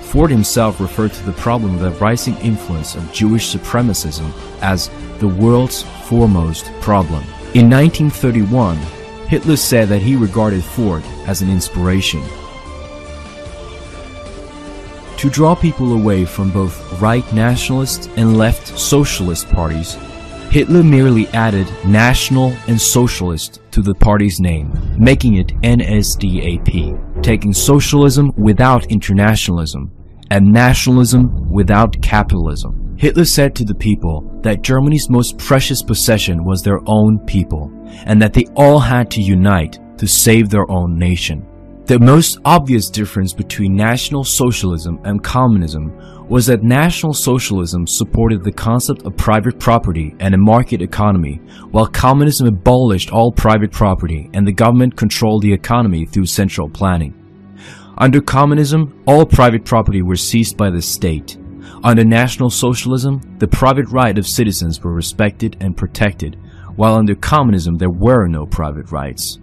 [0.02, 4.32] Ford himself referred to the problem of the rising influence of Jewish supremacism
[4.62, 4.90] as
[5.20, 7.24] the world's foremost problem.
[7.54, 8.76] In 1931,
[9.28, 12.24] Hitler said that he regarded Ford as an inspiration.
[15.18, 19.98] To draw people away from both right nationalist and left socialist parties,
[20.50, 28.32] Hitler merely added national and socialist to the party's name, making it NSDAP, taking socialism
[28.36, 29.92] without internationalism
[30.32, 32.96] and nationalism without capitalism.
[32.98, 37.72] Hitler said to the people that Germany's most precious possession was their own people,
[38.06, 41.46] and that they all had to unite to save their own nation.
[41.90, 48.52] The most obvious difference between National Socialism and Communism was that National Socialism supported the
[48.52, 54.46] concept of private property and a market economy, while Communism abolished all private property and
[54.46, 57.12] the government controlled the economy through central planning.
[57.98, 61.40] Under Communism, all private property was seized by the state.
[61.84, 66.38] Under National Socialism, the private right of citizens were respected and protected,
[66.76, 69.40] while under Communism there were no private rights.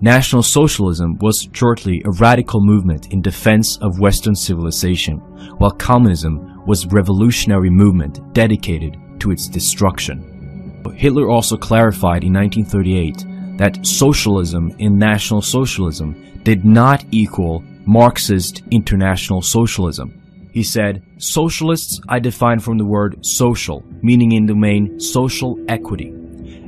[0.00, 5.18] National Socialism was shortly a radical movement in defense of Western civilization,
[5.58, 10.80] while Communism was a revolutionary movement dedicated to its destruction.
[10.82, 18.62] But Hitler also clarified in 1938 that socialism in National Socialism did not equal Marxist
[18.70, 20.22] International Socialism.
[20.52, 26.15] He said, Socialists I define from the word social, meaning in the main social equity.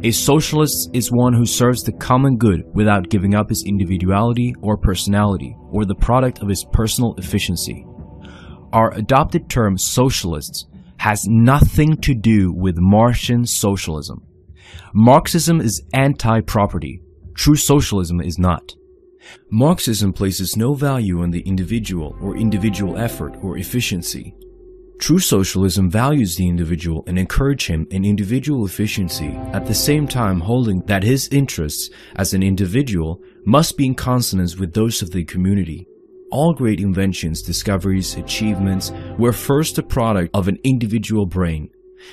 [0.05, 4.76] A socialist is one who serves the common good without giving up his individuality or
[4.76, 7.84] personality, or the product of his personal efficiency.
[8.72, 10.66] Our adopted term socialists
[10.99, 14.24] has nothing to do with Marxian socialism.
[14.94, 17.03] Marxism is anti-property.
[17.34, 18.74] True socialism is not.
[19.51, 24.32] Marxism places no value on the individual or individual effort or efficiency.
[24.99, 30.40] True socialism values the individual and encourages him in individual efficiency, at the same time
[30.40, 35.24] holding that his interests as an individual must be in consonance with those of the
[35.24, 35.86] community.
[36.30, 41.70] All great inventions, discoveries, achievements were first a product of an individual brain.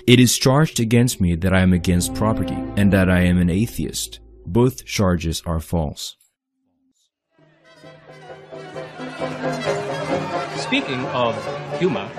[0.07, 3.49] It is charged against me that I am against property and that I am an
[3.49, 4.19] atheist.
[4.45, 6.15] Both charges are false.
[10.57, 11.35] Speaking of
[11.79, 12.09] humor,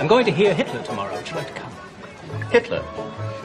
[0.00, 1.14] I'm going to hear Hitler tomorrow.
[1.14, 1.70] Would you like to come?
[2.50, 2.82] Hitler?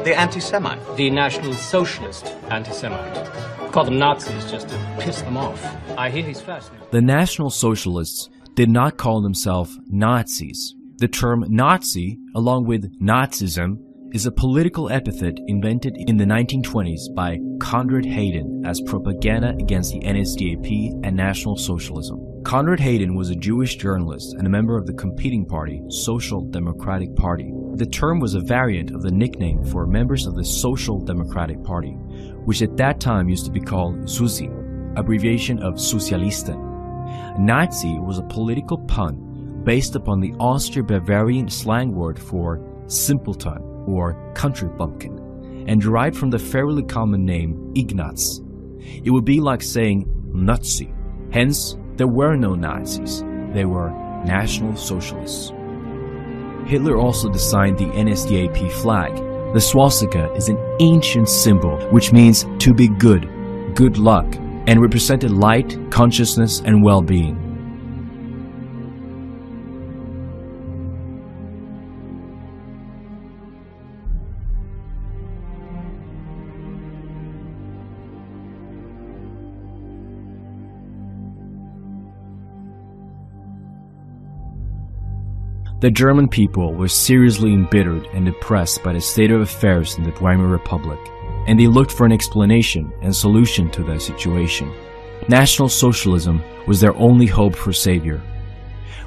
[0.06, 0.96] The anti-Semite?
[0.96, 3.74] The National Socialist anti-Semite.
[3.74, 5.62] Call them Nazis just to piss them off.
[5.98, 6.88] I hear he's fascinating.
[6.92, 10.76] The National Socialists did not call themselves Nazis.
[11.00, 13.76] The term Nazi, along with Nazism,
[14.14, 20.00] is a political epithet invented in the 1920s by Konrad Heiden as propaganda against the
[20.00, 22.35] NSDAP and National Socialism.
[22.46, 27.16] Konrad Heiden was a Jewish journalist and a member of the competing party, Social Democratic
[27.16, 27.52] Party.
[27.74, 31.94] The term was a variant of the nickname for members of the Social Democratic Party,
[32.46, 34.48] which at that time used to be called SUSI,
[34.96, 36.56] abbreviation of Sozialisten.
[37.40, 44.70] Nazi was a political pun based upon the Austro-Bavarian slang word for simpleton or country
[44.70, 48.42] bumpkin, and derived from the fairly common name Ignaz.
[49.04, 50.94] It would be like saying Nazi.
[51.32, 53.24] Hence, there were no Nazis.
[53.54, 53.90] They were
[54.26, 55.52] National Socialists.
[56.66, 59.16] Hitler also designed the NSDAP flag.
[59.54, 63.30] The swastika is an ancient symbol which means to be good,
[63.76, 64.26] good luck,
[64.68, 67.45] and represented light, consciousness, and well-being.
[85.86, 90.10] The German people were seriously embittered and depressed by the state of affairs in the
[90.20, 90.98] Weimar Republic,
[91.46, 94.74] and they looked for an explanation and solution to their situation.
[95.30, 98.20] National Socialism was their only hope for savior.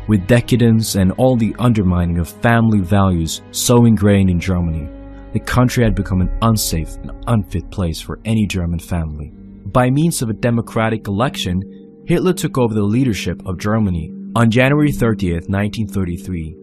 [0.06, 4.88] With decadence and all the undermining of family values so ingrained in Germany,
[5.32, 9.32] the country had become an unsafe and unfit place for any German family.
[9.66, 11.60] By means of a democratic election,
[12.06, 16.57] Hitler took over the leadership of Germany on January 30th, 1933.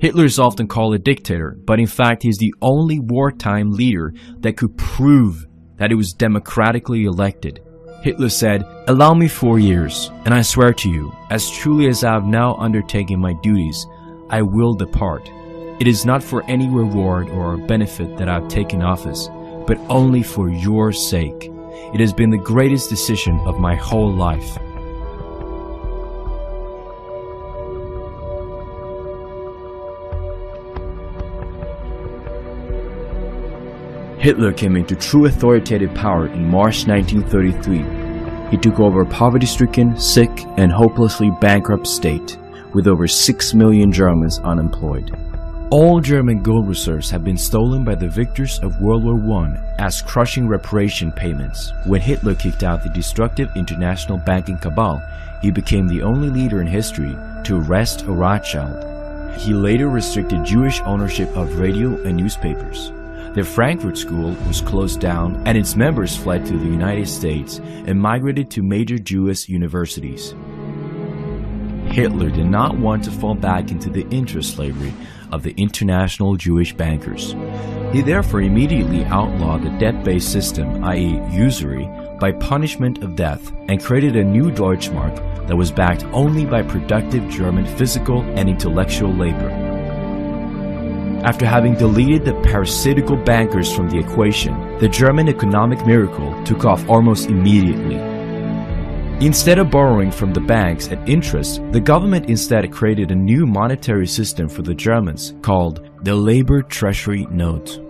[0.00, 4.12] Hitler is often called a dictator, but in fact he is the only wartime leader
[4.40, 7.60] that could prove that he was democratically elected.
[8.02, 12.12] Hitler said, Allow me four years, and I swear to you, as truly as I
[12.12, 13.86] have now undertaken my duties,
[14.28, 15.30] I will depart.
[15.80, 19.28] It is not for any reward or benefit that I have taken office,
[19.66, 21.50] but only for your sake.
[21.94, 24.58] It has been the greatest decision of my whole life.
[34.24, 38.50] Hitler came into true authoritative power in March 1933.
[38.50, 42.38] He took over a poverty-stricken, sick, and hopelessly bankrupt state,
[42.72, 45.14] with over 6 million Germans unemployed.
[45.70, 50.00] All German gold reserves have been stolen by the victors of World War I as
[50.00, 51.74] crushing reparation payments.
[51.84, 55.02] When Hitler kicked out the destructive international banking cabal,
[55.42, 57.14] he became the only leader in history
[57.44, 59.38] to arrest a Rothschild.
[59.38, 62.90] He later restricted Jewish ownership of radio and newspapers.
[63.34, 68.00] The Frankfurt School was closed down and its members fled to the United States and
[68.00, 70.36] migrated to major Jewish universities.
[71.86, 74.94] Hitler did not want to fall back into the interest slavery
[75.32, 77.34] of the international Jewish bankers.
[77.92, 81.20] He therefore immediately outlawed the debt-based system, i.e.
[81.32, 81.88] usury,
[82.20, 87.28] by punishment of death and created a new Deutschmark that was backed only by productive
[87.28, 89.63] German physical and intellectual labor.
[91.24, 96.86] After having deleted the parasitical bankers from the equation, the German economic miracle took off
[96.86, 97.96] almost immediately.
[99.24, 104.06] Instead of borrowing from the banks at interest, the government instead created a new monetary
[104.06, 107.80] system for the Germans called the Labor Treasury Note.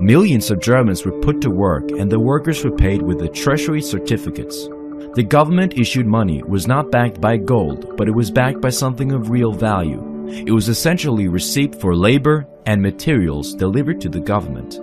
[0.00, 3.82] Millions of Germans were put to work and the workers were paid with the treasury
[3.82, 4.68] certificates.
[5.14, 9.12] The government issued money was not backed by gold, but it was backed by something
[9.12, 10.09] of real value.
[10.32, 14.78] It was essentially receipt for labor and materials delivered to the government.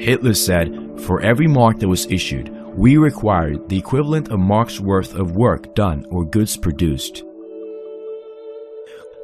[0.00, 5.14] Hitler said, for every mark that was issued, we required the equivalent of marks worth
[5.16, 7.24] of work done or goods produced.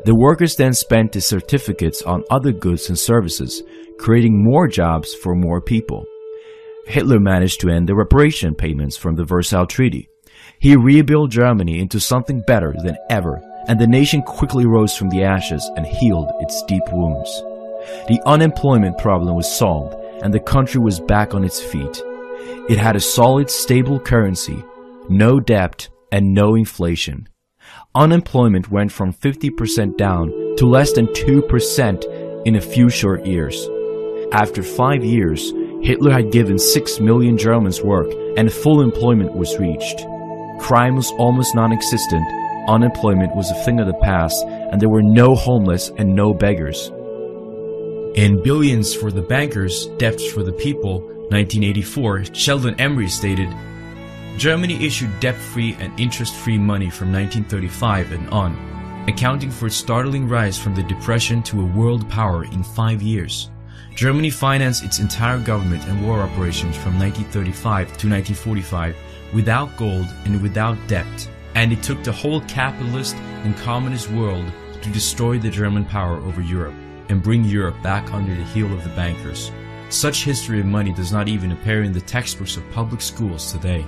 [0.04, 3.62] The workers then spent the certificates on other goods and services,
[3.96, 6.04] creating more jobs for more people.
[6.86, 10.08] Hitler managed to end the reparation payments from the Versailles Treaty.
[10.58, 15.24] He rebuilt Germany into something better than ever, and the nation quickly rose from the
[15.24, 17.30] ashes and healed its deep wounds.
[18.08, 22.02] The unemployment problem was solved, and the country was back on its feet.
[22.68, 24.64] It had a solid, stable currency,
[25.08, 27.28] no debt, and no inflation.
[27.94, 33.68] Unemployment went from 50% down to less than 2% in a few short years.
[34.32, 35.52] After five years,
[35.82, 39.98] Hitler had given 6 million Germans work and full employment was reached.
[40.58, 42.24] Crime was almost non-existent,
[42.68, 46.90] unemployment was a thing of the past, and there were no homeless and no beggars.
[48.14, 51.00] In Billions for the Bankers, Debts for the People,
[51.30, 53.48] 1984, Sheldon Emry stated,
[54.36, 60.58] Germany issued debt-free and interest-free money from 1935 and on, accounting for its startling rise
[60.58, 63.50] from the Depression to a world power in five years.
[63.94, 68.96] Germany financed its entire government and war operations from 1935 to 1945
[69.32, 74.44] without gold and without debt, and it took the whole capitalist and communist world
[74.82, 76.74] to destroy the German power over Europe
[77.08, 79.50] and bring Europe back under the heel of the bankers.
[79.88, 83.84] Such history of money does not even appear in the textbooks of public schools today.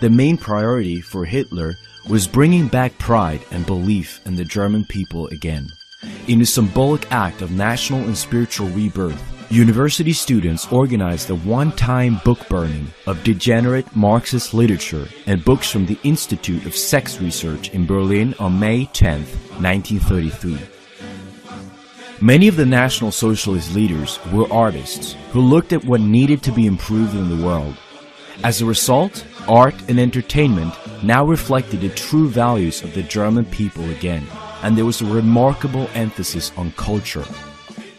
[0.00, 1.76] The main priority for Hitler
[2.08, 5.68] was bringing back pride and belief in the German people again.
[6.26, 12.46] In a symbolic act of national and spiritual rebirth, university students organized a one-time book
[12.48, 18.34] burning of degenerate Marxist literature and books from the Institute of Sex Research in Berlin
[18.38, 19.22] on May 10,
[19.60, 20.58] 1933.
[22.20, 26.66] Many of the National Socialist leaders were artists who looked at what needed to be
[26.66, 27.76] improved in the world.
[28.44, 33.88] As a result, art and entertainment now reflected the true values of the German people
[33.90, 34.26] again,
[34.62, 37.24] and there was a remarkable emphasis on culture.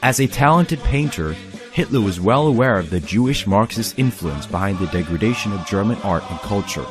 [0.02, 1.34] As a talented painter,
[1.74, 6.24] Hitler was well aware of the Jewish Marxist influence behind the degradation of German art
[6.32, 6.86] and culture.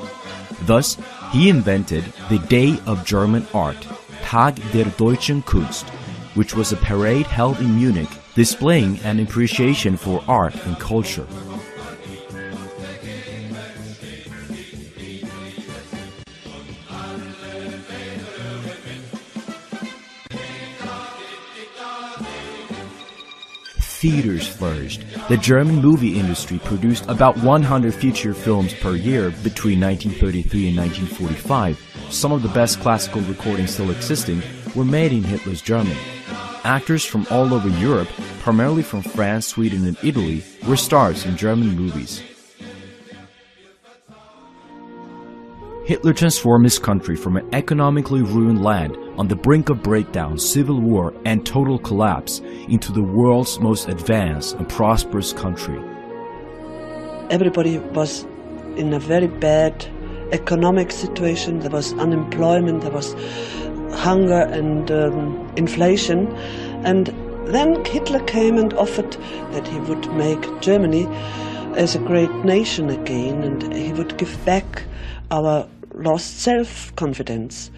[0.63, 0.99] Thus,
[1.33, 3.81] he invented the Day of German Art,
[4.23, 5.89] Tag der Deutschen Kunst,
[6.35, 11.27] which was a parade held in Munich displaying an appreciation for art and culture.
[23.99, 25.05] Theaters flourished.
[25.29, 32.07] The German movie industry produced about 100 feature films per year between 1933 and 1945.
[32.11, 34.41] Some of the best classical recordings still existing
[34.77, 35.99] were made in Hitler's Germany.
[36.63, 41.75] Actors from all over Europe, primarily from France, Sweden, and Italy, were stars in German
[41.75, 42.23] movies.
[45.89, 50.83] Hitler transformed his country from an economically ruined land on the brink of breakdown, civil
[50.83, 55.83] war, and total collapse into the world's most advanced and prosperous country.
[57.31, 58.25] Everybody was
[58.77, 59.87] in a very bad
[60.31, 61.61] economic situation.
[61.61, 63.15] There was unemployment, there was
[63.95, 66.27] hunger and um, inflation.
[66.85, 67.07] And
[67.47, 69.13] then Hitler came and offered
[69.53, 71.07] that he would make Germany
[71.79, 74.83] as a great nation again and he would give back
[75.31, 75.67] our
[75.99, 77.71] lost self-confidence.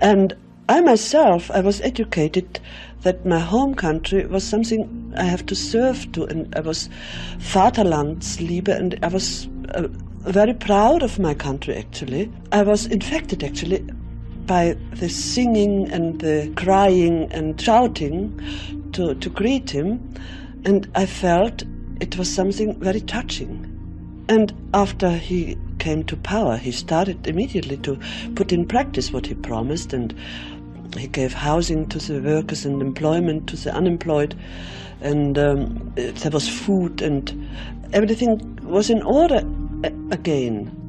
[0.00, 0.34] And
[0.68, 2.60] I myself, I was educated
[3.02, 6.88] that my home country was something I have to serve to, and I was
[7.38, 9.86] Vaterlandsliebe, and I was uh,
[10.26, 12.32] very proud of my country actually.
[12.50, 13.86] I was infected actually
[14.46, 18.40] by the singing and the crying and shouting
[18.92, 20.14] to, to greet him,
[20.64, 21.62] and I felt
[22.00, 23.72] it was something very touching.
[24.28, 25.56] And after he
[25.86, 27.96] came to power, he started immediately to
[28.34, 30.12] put in practice what he promised, and
[30.98, 34.34] he gave housing to the workers and employment to the unemployed,
[35.00, 37.48] and um, there was food, and
[37.92, 39.40] everything was in order
[40.10, 40.85] again.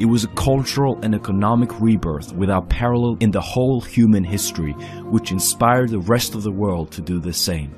[0.00, 4.72] It was a cultural and economic rebirth without parallel in the whole human history,
[5.04, 7.74] which inspired the rest of the world to do the same.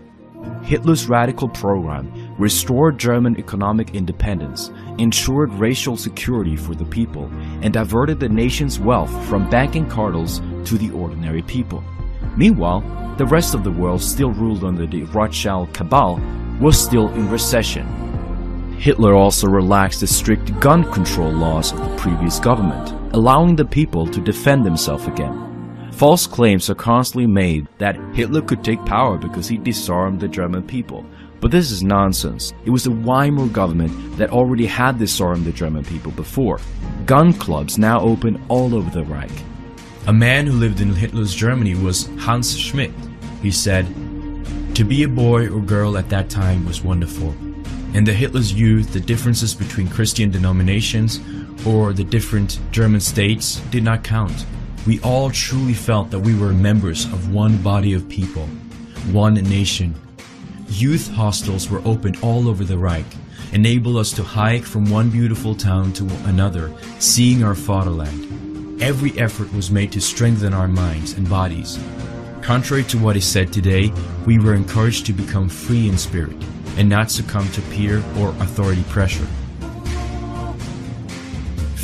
[0.63, 7.29] Hitler's radical program restored German economic independence, ensured racial security for the people,
[7.61, 11.83] and diverted the nation's wealth from banking cartels to the ordinary people.
[12.37, 12.83] Meanwhile,
[13.19, 16.21] the rest of the world, still ruled under the Rothschild cabal,
[16.61, 18.12] was still in recession
[18.83, 24.09] Hitler also relaxed the strict gun control laws of the previous government, allowing the people
[24.09, 25.89] to defend themselves again.
[25.93, 30.65] False claims are constantly made that Hitler could take power because he disarmed the German
[30.65, 31.07] people.
[31.41, 32.53] But this is nonsense.
[32.65, 36.59] It was the Weimar government that already had disarmed the German people before.
[37.07, 39.31] Gun clubs now open all over the Reich.
[40.09, 42.91] A man who lived in Hitler's Germany was Hans Schmidt.
[43.43, 43.87] He said,
[44.75, 47.33] To be a boy or girl at that time was wonderful.
[47.95, 51.21] In the Hitler's youth, the differences between Christian denominations
[51.67, 54.47] or the different German states did not count.
[54.87, 58.47] We all truly felt that we were members of one body of people,
[59.13, 59.95] one nation.
[60.69, 63.05] Youth hostels were opened all over the Reich,
[63.53, 68.83] enable us to hike from one beautiful town to another, seeing our fatherland.
[68.83, 71.79] Every effort was made to strengthen our minds and bodies.
[72.41, 73.93] Contrary to what is said today,
[74.25, 76.43] we were encouraged to become free in spirit
[76.77, 79.27] and not succumb to peer or authority pressure.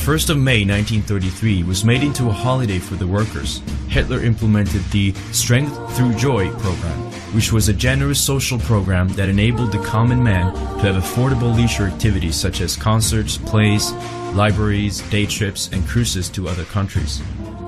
[0.09, 3.61] 1st of May 1933 was made into a holiday for the workers.
[3.89, 6.99] Hitler implemented the Strength Through Joy program,
[7.35, 11.87] which was a generous social program that enabled the common man to have affordable leisure
[11.87, 13.93] activities such as concerts, plays,
[14.33, 17.21] libraries, day trips, and cruises to other countries.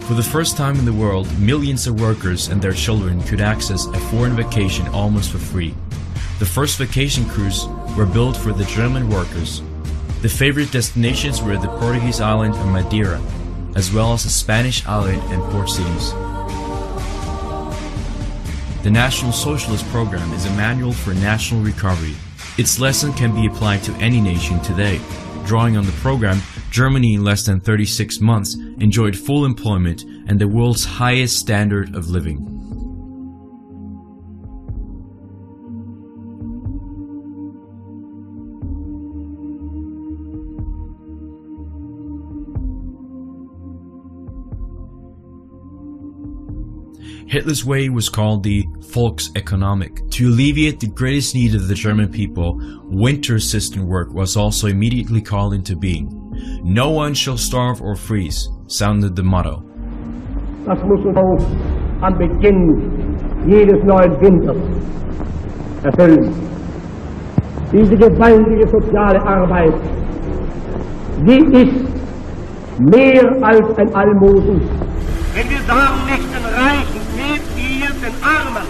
[0.07, 3.85] For the first time in the world, millions of workers and their children could access
[3.85, 5.75] a foreign vacation almost for free.
[6.41, 9.61] The first vacation cruise were built for the German workers.
[10.23, 13.21] The favorite destinations were the Portuguese island of Madeira,
[13.77, 16.13] as well as the Spanish island and port cities.
[18.83, 22.15] The National Socialist Program is a manual for national recovery.
[22.57, 24.99] Its lesson can be applied to any nation today.
[25.45, 30.49] Drawing on the program, Germany in less than 36 months enjoyed full employment and the
[30.49, 32.60] world's highest standard of living.
[47.31, 50.11] Hitler's way was called the Volkseconomic.
[50.19, 52.59] To alleviate the greatest need of the German people,
[52.91, 56.11] winter assistant work was also immediately called into being.
[56.65, 59.63] No one shall starve or freeze, sounded the motto.
[60.67, 61.45] Das muss uns
[62.03, 63.17] am Beginn
[63.47, 64.59] jedes neuen Winters
[65.85, 66.51] erfüllen.
[67.73, 69.75] diese gewaltige soziale Arbeit,
[71.25, 71.87] die ist
[72.81, 74.61] mehr als ein Almosen.
[75.33, 76.90] Wenn wir sagen nicht den Reichen, gebt ihr den
[78.23, 78.67] Armen,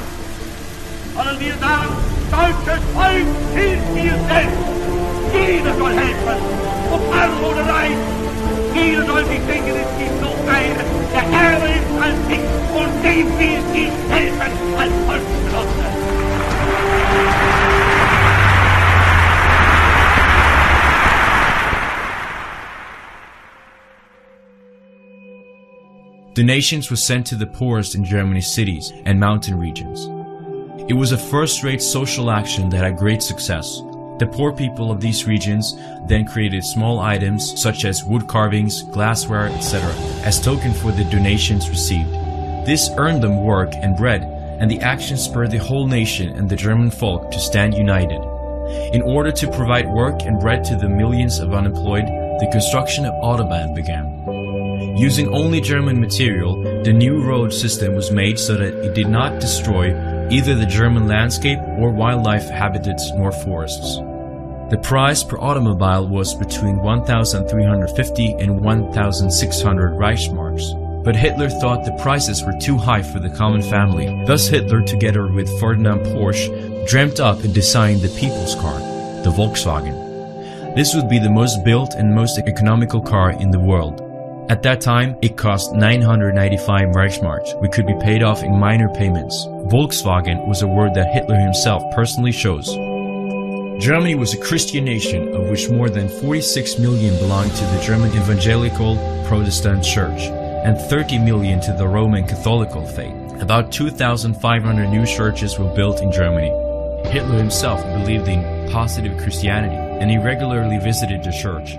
[1.14, 1.88] sondern wir sagen,
[2.30, 4.70] deutsches Volk hilft dir selbst.
[5.32, 6.38] Jeder soll helfen,
[6.92, 7.96] ob arm oder reich.
[8.74, 12.44] Jeder soll sich denken, es gibt nur einen, der ärmer ist als ich
[12.78, 14.40] und dem will ich helfen
[14.78, 15.90] als Volksgenosse.
[26.33, 30.07] Donations were sent to the poorest in Germany's cities and mountain regions.
[30.89, 33.81] It was a first-rate social action that had great success.
[34.20, 35.74] The poor people of these regions
[36.07, 39.93] then created small items such as wood carvings, glassware, etc.
[40.22, 42.11] as token for the donations received.
[42.64, 44.22] This earned them work and bread,
[44.61, 48.22] and the action spurred the whole nation and the German folk to stand united.
[48.95, 53.14] In order to provide work and bread to the millions of unemployed, the construction of
[53.14, 54.20] Autobahn began.
[54.97, 59.41] Using only German material, the new road system was made so that it did not
[59.41, 59.95] destroy
[60.30, 63.97] either the German landscape or wildlife habitats nor forests.
[64.70, 71.03] The price per automobile was between 1,350 and 1,600 Reichsmarks.
[71.03, 74.24] But Hitler thought the prices were too high for the common family.
[74.26, 78.78] Thus Hitler, together with Ferdinand Porsche, dreamt up and designed the people's car,
[79.24, 80.76] the Volkswagen.
[80.76, 84.09] This would be the most built and most economical car in the world.
[84.51, 89.46] At that time, it cost 995 Reichsmarks, which could be paid off in minor payments.
[89.70, 92.66] Volkswagen was a word that Hitler himself personally chose.
[93.80, 98.11] Germany was a Christian nation of which more than 46 million belonged to the German
[98.11, 98.96] Evangelical
[99.28, 100.22] Protestant Church
[100.66, 103.14] and 30 million to the Roman Catholical faith.
[103.40, 106.51] About 2,500 new churches were built in Germany.
[107.09, 111.76] Hitler himself believed in positive Christianity and he regularly visited the church.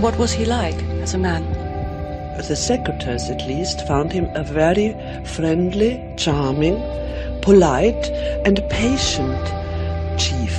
[0.00, 1.42] What was he like as a man?
[2.36, 4.94] The secretaries, at least, found him a very
[5.24, 6.80] friendly, charming,
[7.42, 8.08] polite,
[8.44, 9.44] and patient
[10.16, 10.56] chief.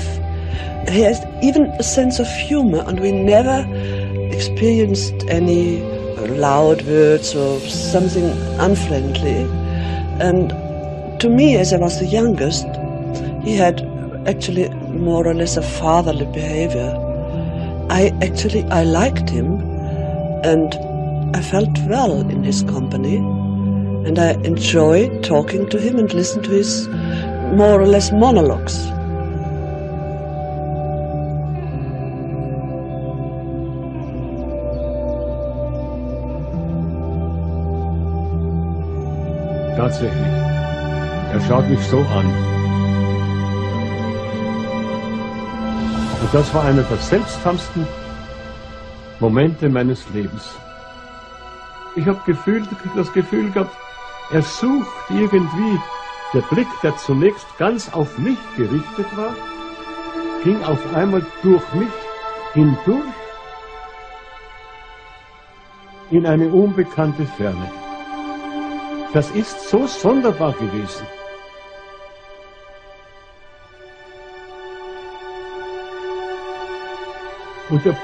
[0.90, 3.66] He has even a sense of humor, and we never
[4.36, 5.80] experienced any
[6.28, 8.26] loud words or something
[8.60, 9.48] unfriendly.
[10.20, 10.50] And
[11.22, 12.68] to me, as I was the youngest,
[13.42, 13.82] he had
[14.28, 17.09] actually more or less a fatherly behavior.
[17.90, 19.60] I actually I liked him
[20.44, 20.74] and
[21.36, 26.52] I felt well in his company and I enjoyed talking to him and listening to
[26.52, 26.88] his
[27.54, 28.86] more or less monologues.
[39.76, 40.12] Tatsächlich.
[41.34, 42.59] Er schaut mich so an.
[46.22, 47.88] Und das war einer der seltsamsten
[49.20, 50.56] Momente meines Lebens.
[51.96, 52.64] Ich habe Gefühl,
[52.96, 53.76] das Gefühl gehabt,
[54.32, 55.80] er sucht irgendwie,
[56.34, 59.34] der Blick, der zunächst ganz auf mich gerichtet war,
[60.44, 61.90] ging auf einmal durch mich
[62.54, 63.04] hindurch
[66.12, 67.72] in eine unbekannte Ferne.
[69.14, 71.06] Das ist so sonderbar gewesen.
[77.70, 77.96] Und der,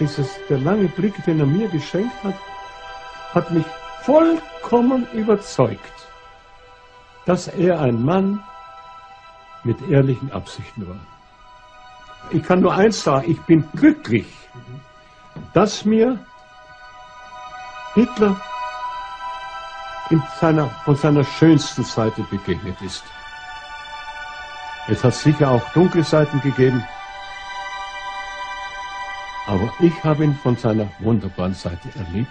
[0.00, 2.34] dieses, der lange Blick, den er mir geschenkt hat,
[3.34, 3.66] hat mich
[4.02, 5.92] vollkommen überzeugt,
[7.26, 8.42] dass er ein Mann
[9.64, 10.96] mit ehrlichen Absichten war.
[12.30, 14.26] Ich kann nur eins sagen, ich bin glücklich,
[15.52, 16.18] dass mir
[17.94, 18.40] Hitler
[20.10, 23.04] in seiner, von seiner schönsten Seite begegnet ist.
[24.88, 26.84] Es hat sicher auch dunkle Seiten gegeben,
[29.46, 32.28] aber ich habe ihn von seiner wunderbaren Seite erlebt.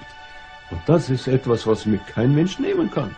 [0.70, 3.16] Und das ist etwas, was mir kein Mensch nehmen kann.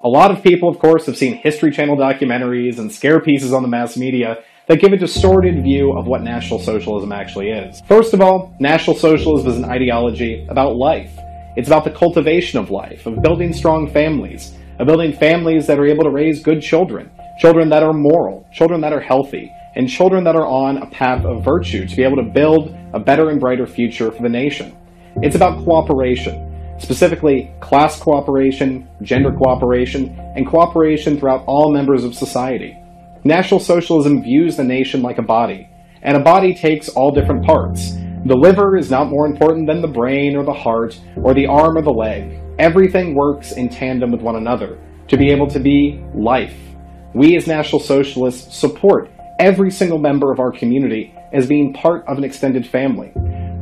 [0.00, 3.62] A lot of people, of course, have seen History Channel documentaries and scare pieces on
[3.62, 7.82] the mass media that give a distorted view of what National Socialism actually is.
[7.86, 11.10] First of all, National Socialism is an ideology about life.
[11.58, 15.88] It's about the cultivation of life, of building strong families, of building families that are
[15.88, 20.22] able to raise good children, children that are moral, children that are healthy, and children
[20.22, 23.40] that are on a path of virtue to be able to build a better and
[23.40, 24.72] brighter future for the nation.
[25.16, 32.78] It's about cooperation, specifically class cooperation, gender cooperation, and cooperation throughout all members of society.
[33.24, 35.68] National Socialism views the nation like a body,
[36.02, 37.94] and a body takes all different parts.
[38.28, 41.78] The liver is not more important than the brain or the heart or the arm
[41.78, 42.38] or the leg.
[42.58, 46.54] Everything works in tandem with one another to be able to be life.
[47.14, 52.18] We as National Socialists support every single member of our community as being part of
[52.18, 53.12] an extended family.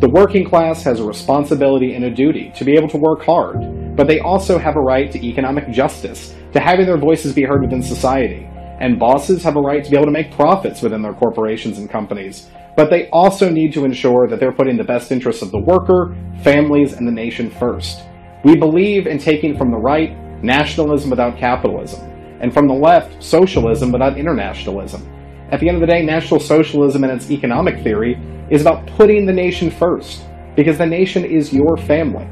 [0.00, 3.94] The working class has a responsibility and a duty to be able to work hard,
[3.94, 7.62] but they also have a right to economic justice, to having their voices be heard
[7.62, 8.48] within society.
[8.80, 11.88] And bosses have a right to be able to make profits within their corporations and
[11.88, 15.58] companies, but they also need to ensure that they're putting the best interests of the
[15.58, 18.02] worker, families, and the nation first.
[18.44, 22.00] We believe in taking from the right nationalism without capitalism,
[22.40, 25.10] and from the left socialism without internationalism.
[25.50, 28.20] At the end of the day, National Socialism and its economic theory
[28.50, 30.24] is about putting the nation first,
[30.54, 32.28] because the nation is your family.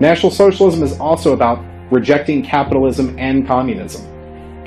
[0.00, 4.04] National Socialism is also about rejecting capitalism and communism.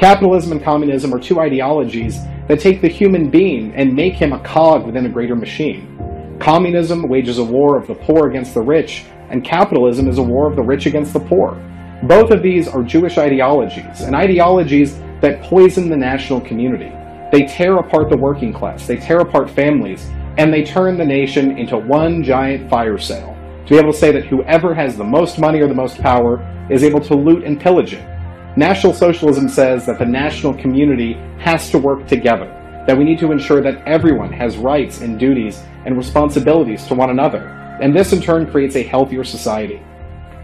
[0.01, 4.39] Capitalism and communism are two ideologies that take the human being and make him a
[4.39, 6.35] cog within a greater machine.
[6.39, 10.47] Communism wages a war of the poor against the rich, and capitalism is a war
[10.47, 11.53] of the rich against the poor.
[12.01, 16.91] Both of these are Jewish ideologies, and ideologies that poison the national community.
[17.31, 21.59] They tear apart the working class, they tear apart families, and they turn the nation
[21.59, 23.37] into one giant fire sale.
[23.67, 26.41] To be able to say that whoever has the most money or the most power
[26.71, 28.10] is able to loot and pillage it.
[28.57, 32.47] National Socialism says that the national community has to work together,
[32.85, 37.11] that we need to ensure that everyone has rights and duties and responsibilities to one
[37.11, 37.47] another,
[37.81, 39.81] and this in turn creates a healthier society.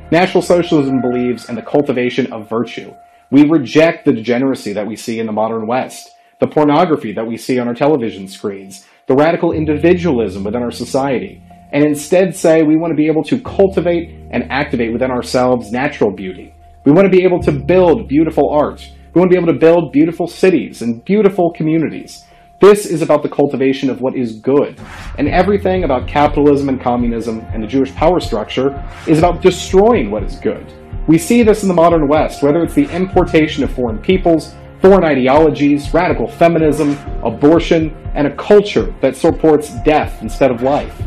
[0.09, 2.93] National Socialism believes in the cultivation of virtue.
[3.29, 7.35] We reject the degeneracy that we see in the modern West, the pornography that we
[7.35, 11.43] see on our television screens, the radical individualism within our society,
[11.73, 16.11] and instead say we want to be able to cultivate and activate within ourselves natural
[16.15, 16.53] beauty.
[16.87, 18.89] We want to be able to build beautiful art.
[19.13, 22.23] We want to be able to build beautiful cities and beautiful communities.
[22.61, 24.79] This is about the cultivation of what is good.
[25.17, 30.23] And everything about capitalism and communism and the Jewish power structure is about destroying what
[30.23, 30.65] is good.
[31.09, 35.03] We see this in the modern West, whether it's the importation of foreign peoples, foreign
[35.03, 40.97] ideologies, radical feminism, abortion, and a culture that supports death instead of life.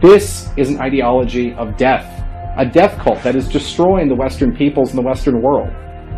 [0.00, 2.13] This is an ideology of death,
[2.56, 5.70] a death cult that is destroying the Western peoples and the Western world.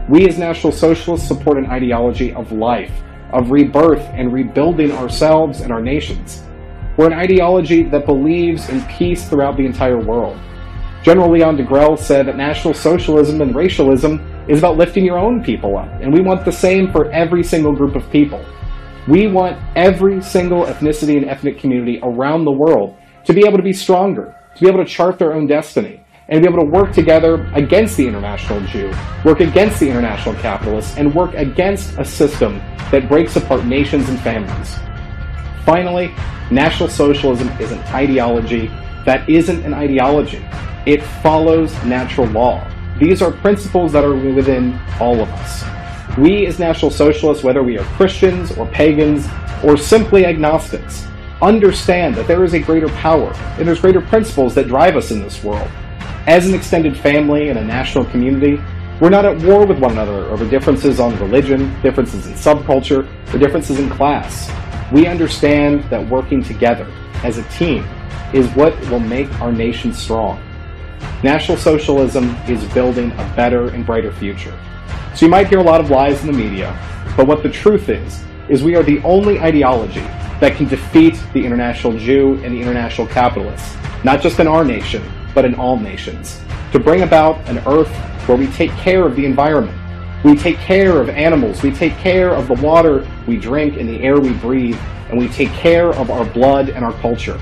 [0.09, 2.93] We as National Socialists support an ideology of life,
[3.33, 6.43] of rebirth and rebuilding ourselves and our nations.
[6.97, 10.39] We're an ideology that believes in peace throughout the entire world.
[11.03, 15.77] General Leon Degrelle said that National Socialism and racialism is about lifting your own people
[15.77, 18.45] up, and we want the same for every single group of people.
[19.09, 23.63] We want every single ethnicity and ethnic community around the world to be able to
[23.63, 26.93] be stronger, to be able to chart their own destiny, and be able to work
[26.93, 28.93] together against the international Jew,
[29.25, 32.59] work against the international capitalist, and work against a system
[32.91, 34.77] that breaks apart nations and families.
[35.65, 36.13] Finally,
[36.51, 38.69] National Socialism is an ideology
[39.05, 40.45] that isn't an ideology.
[40.85, 42.69] It follows natural law.
[42.99, 45.65] These are principles that are within all of us.
[46.19, 49.27] We as National Socialists, whether we are Christians or pagans
[49.63, 51.07] or simply agnostics,
[51.43, 55.21] understand that there is a greater power and there's greater principles that drive us in
[55.21, 55.71] this world.
[56.27, 58.61] As an extended family and a national community,
[59.01, 63.39] we're not at war with one another over differences on religion, differences in subculture, or
[63.39, 64.51] differences in class.
[64.91, 67.87] We understand that working together as a team
[68.35, 70.43] is what will make our nation strong.
[71.23, 74.59] National Socialism is building a better and brighter future.
[75.15, 76.77] So you might hear a lot of lies in the media,
[77.17, 80.01] but what the truth is, is we are the only ideology
[80.41, 85.05] that can defeat the international Jew and the international capitalists, not just in our nation,
[85.37, 86.41] but in all nations,
[86.73, 87.95] to bring about an earth
[88.27, 89.79] where we take care of the environment.
[90.25, 94.01] We take care of animals, we take care of the water we drink and the
[94.01, 94.79] air we breathe,
[95.11, 97.39] and we take care of our blood and our culture.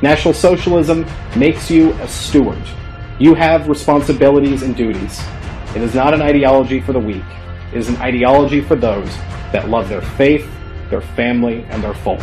[0.00, 1.06] National Socialism
[1.36, 2.62] makes you a steward.
[3.18, 5.22] You have responsibilities and duties.
[5.74, 7.24] It is not an ideology for the weak.
[7.72, 9.14] It is an ideology for those
[9.52, 10.50] that love their faith,
[10.88, 12.20] their family, and their folk.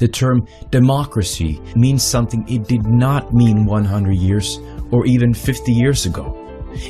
[0.00, 4.58] The term democracy means something it did not mean 100 years
[4.90, 6.34] or even 50 years ago.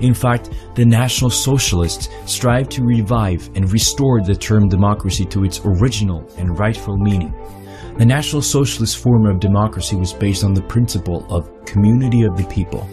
[0.00, 5.61] In fact, the National Socialists strive to revive and restore the term democracy to its
[5.64, 7.34] original and rightful meaning.
[7.98, 12.44] The National Socialist form of democracy was based on the principle of community of the
[12.44, 12.88] people.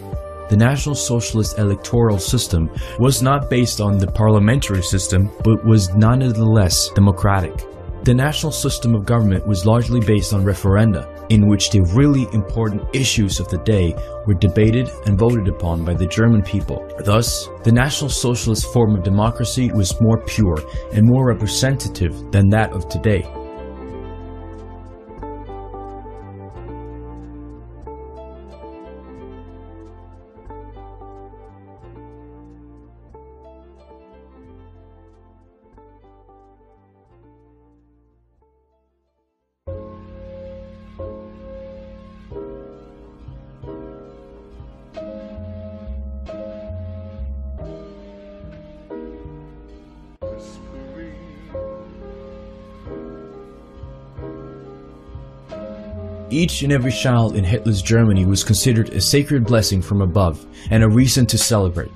[0.50, 6.90] The National Socialist electoral system was not based on the parliamentary system, but was nonetheless
[6.90, 7.64] democratic.
[8.08, 12.82] The national system of government was largely based on referenda, in which the really important
[12.94, 13.94] issues of the day
[14.26, 16.90] were debated and voted upon by the German people.
[17.00, 20.56] Thus, the National Socialist form of democracy was more pure
[20.94, 23.30] and more representative than that of today.
[56.38, 60.84] Each and every child in Hitler's Germany was considered a sacred blessing from above and
[60.84, 61.90] a reason to celebrate.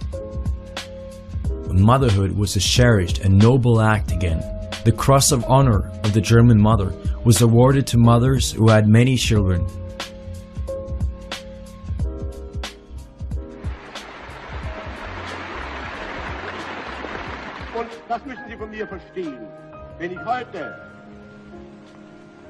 [1.70, 4.40] Motherhood was a cherished and noble act again.
[4.84, 9.16] The Cross of Honor of the German Mother was awarded to mothers who had many
[9.16, 9.64] children.
[18.26, 19.38] Müssen Sie von mir verstehen.
[19.98, 20.74] Wenn ich heute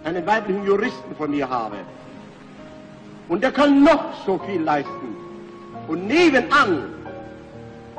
[0.04, 1.76] einen weiblichen Juristen von mir habe.
[3.28, 5.16] Und der kann noch so viel leisten.
[5.88, 6.84] Und nebenan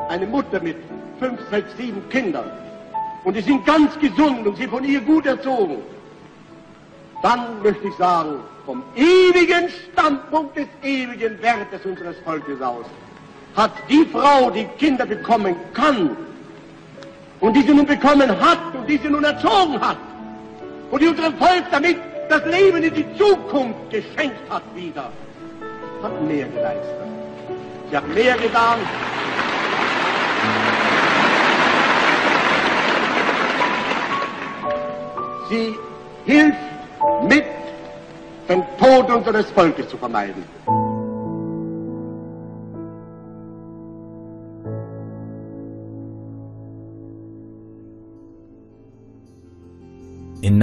[0.09, 0.77] eine Mutter mit
[1.19, 2.49] fünf, sechs, sieben Kindern.
[3.23, 5.77] Und die sind ganz gesund und sie von ihr gut erzogen,
[7.21, 8.35] dann möchte ich sagen,
[8.65, 12.85] vom ewigen Standpunkt des ewigen Wertes unseres Volkes aus,
[13.55, 16.17] hat die Frau, die Kinder bekommen kann
[17.39, 19.97] und die sie nun bekommen hat und die sie nun erzogen hat
[20.93, 21.97] und die unserem Volk damit
[22.29, 25.11] das Leben in die Zukunft geschenkt hat wieder,
[26.03, 27.07] hat mehr geleistet.
[27.89, 28.77] Sie hat mehr getan.
[35.49, 35.75] Sie
[36.25, 36.57] hilft
[37.27, 37.45] mit,
[38.47, 40.43] den Tod unseres Volkes zu vermeiden.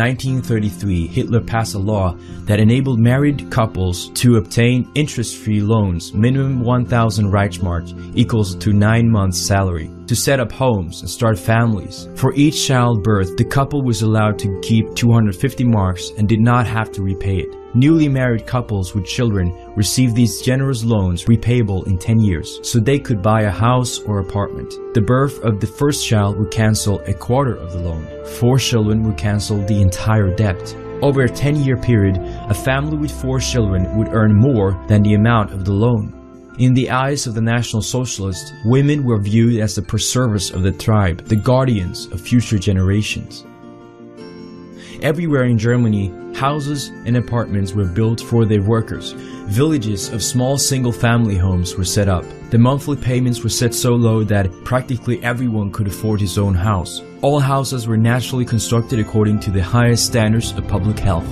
[0.01, 2.15] 1933, Hitler passed a law
[2.47, 9.39] that enabled married couples to obtain interest-free loans, minimum 1,000 Reichsmark equals to 9 months'
[9.39, 12.09] salary, to set up homes and start families.
[12.17, 16.91] For each childbirth, the couple was allowed to keep 250 marks and did not have
[16.95, 17.55] to repay it.
[17.77, 22.99] Newly married couples with children received these generous loans repayable in 10 years, so they
[22.99, 24.75] could buy a house or apartment.
[24.95, 28.05] The birth of the first child would cancel a quarter of the loan.
[28.41, 30.75] Four children would cancel the entire debt.
[31.03, 32.17] Over a 10 year period,
[32.49, 36.20] a family with four children would earn more than the amount of the loan.
[36.61, 40.73] In the eyes of the National Socialists, women were viewed as the preservers of the
[40.73, 43.47] tribe, the guardians of future generations.
[45.01, 49.13] Everywhere in Germany, houses and apartments were built for their workers.
[49.47, 52.27] Villages of small single family homes were set up.
[52.51, 57.01] The monthly payments were set so low that practically everyone could afford his own house.
[57.23, 61.25] All houses were naturally constructed according to the highest standards of public health.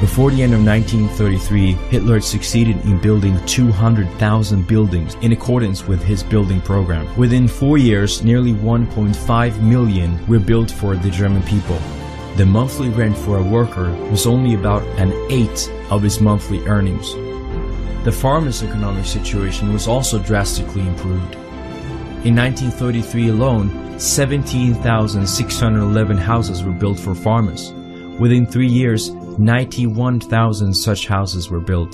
[0.00, 6.22] Before the end of 1933, Hitler succeeded in building 200,000 buildings in accordance with his
[6.22, 7.14] building program.
[7.18, 11.78] Within four years, nearly 1.5 million were built for the German people.
[12.36, 17.12] The monthly rent for a worker was only about an eighth of his monthly earnings.
[18.04, 21.34] The farmer's economic situation was also drastically improved.
[22.24, 27.74] In 1933 alone, 17,611 houses were built for farmers.
[28.18, 29.10] Within three years,
[29.40, 31.92] 91,000 such houses were built.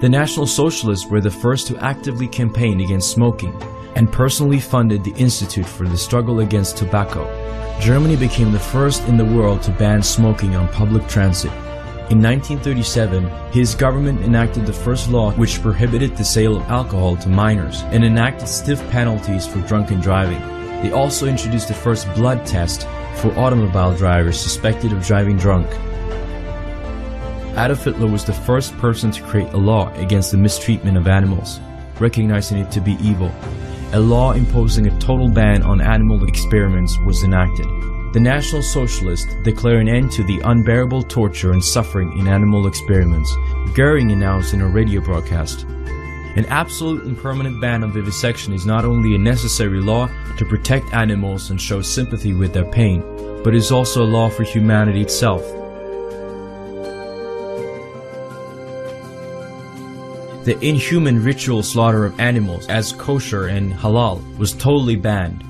[0.00, 3.54] The National Socialists were the first to actively campaign against smoking
[3.94, 7.26] and personally funded the Institute for the Struggle Against Tobacco.
[7.80, 11.52] Germany became the first in the world to ban smoking on public transit.
[12.10, 17.28] In 1937, his government enacted the first law which prohibited the sale of alcohol to
[17.28, 20.57] minors and enacted stiff penalties for drunken driving.
[20.82, 22.82] They also introduced the first blood test
[23.16, 25.66] for automobile drivers suspected of driving drunk.
[27.56, 31.58] Adolf Hitler was the first person to create a law against the mistreatment of animals,
[31.98, 33.32] recognizing it to be evil.
[33.92, 37.66] A law imposing a total ban on animal experiments was enacted.
[38.12, 43.34] The National Socialists declared an end to the unbearable torture and suffering in animal experiments.
[43.74, 45.66] Goering announced in a radio broadcast.
[46.36, 50.92] An absolute and permanent ban on vivisection is not only a necessary law to protect
[50.92, 53.02] animals and show sympathy with their pain,
[53.42, 55.42] but is also a law for humanity itself.
[60.44, 65.44] The inhuman ritual slaughter of animals as kosher and halal was totally banned.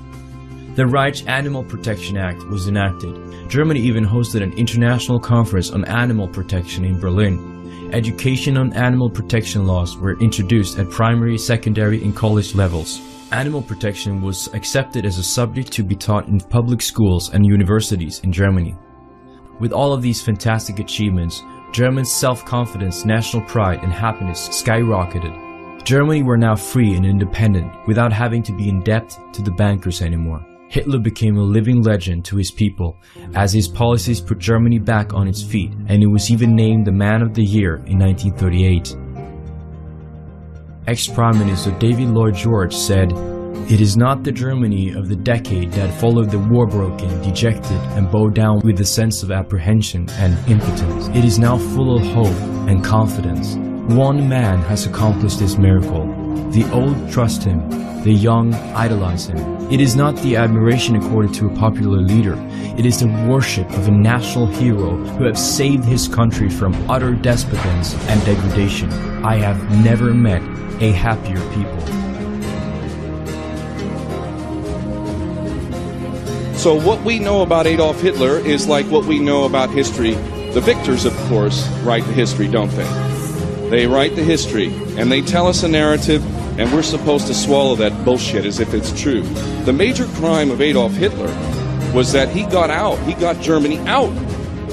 [0.75, 3.15] The Reich Animal Protection Act was enacted.
[3.49, 7.58] Germany even hosted an international conference on animal protection in Berlin.
[7.91, 13.01] Education on animal protection laws were introduced at primary, secondary, and college levels.
[13.31, 18.19] Animal protection was accepted as a subject to be taught in public schools and universities
[18.19, 18.75] in Germany.
[19.59, 25.83] With all of these fantastic achievements, Germans' self-confidence, national pride, and happiness skyrocketed.
[25.83, 30.03] Germany were now free and independent without having to be in debt to the bankers
[30.03, 30.45] anymore.
[30.69, 32.95] Hitler became a living legend to his people
[33.33, 36.91] as his policies put Germany back on its feet and he was even named the
[36.91, 38.95] Man of the Year in 1938.
[40.85, 43.11] Ex-Prime Minister David Lloyd George said,
[43.71, 48.11] It is not the Germany of the decade that followed the war broken, dejected, and
[48.11, 51.07] bowed down with a sense of apprehension and impotence.
[51.17, 52.39] It is now full of hope
[52.69, 53.55] and confidence.
[53.91, 56.05] One man has accomplished this miracle.
[56.51, 57.67] The old trust him,
[58.03, 59.58] the young idolize him.
[59.71, 62.35] It is not the admiration accorded to a popular leader.
[62.75, 67.13] It is the worship of a national hero who has saved his country from utter
[67.13, 68.91] despotence and degradation.
[69.23, 70.41] I have never met
[70.81, 71.79] a happier people.
[76.57, 80.15] So what we know about Adolf Hitler is like what we know about history.
[80.53, 83.69] The victors, of course, write the history, don't they?
[83.69, 86.25] They write the history, and they tell us a narrative,
[86.57, 89.21] and we're supposed to swallow that bullshit as if it's true.
[89.65, 91.27] The major crime of Adolf Hitler
[91.93, 94.11] was that he got out, he got Germany out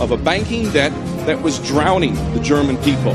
[0.01, 0.93] of a banking debt
[1.27, 3.15] that was drowning the German people,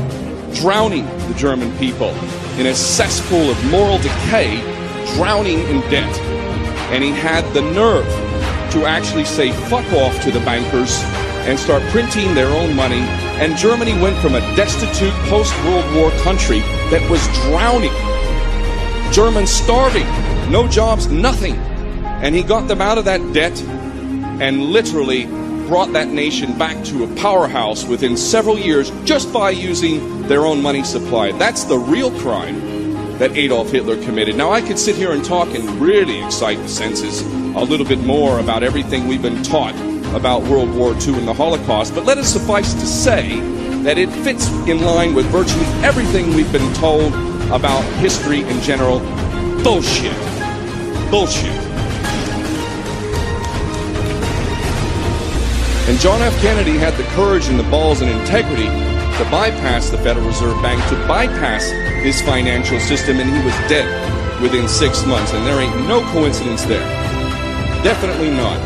[0.54, 2.10] drowning the German people
[2.58, 4.60] in a cesspool of moral decay,
[5.16, 6.18] drowning in debt.
[6.92, 8.06] And he had the nerve
[8.72, 11.02] to actually say fuck off to the bankers
[11.46, 13.00] and start printing their own money.
[13.40, 16.60] And Germany went from a destitute post World War country
[16.90, 17.92] that was drowning,
[19.12, 20.06] Germans starving,
[20.50, 21.54] no jobs, nothing.
[22.22, 23.60] And he got them out of that debt
[24.40, 25.26] and literally
[25.66, 30.62] brought that nation back to a powerhouse within several years just by using their own
[30.62, 31.30] money supply.
[31.32, 34.34] That's the real crime that Adolf Hitler committed.
[34.34, 37.20] Now, I could sit here and talk and really excite the senses
[37.54, 39.74] a little bit more about everything we've been taught
[40.16, 43.40] about World War II and the Holocaust, but let it suffice to say
[43.82, 47.12] that it fits in line with virtually everything we've been told
[47.52, 49.00] about history in general.
[49.62, 50.16] Bullshit.
[51.10, 51.52] Bullshit.
[55.88, 56.40] And John F.
[56.40, 60.82] Kennedy had the courage and the balls and integrity to bypass the Federal Reserve Bank,
[60.88, 61.70] to bypass
[62.02, 63.86] his financial system, and he was dead
[64.40, 65.32] within six months.
[65.32, 66.80] And there ain't no coincidence there.
[67.84, 68.58] Definitely not.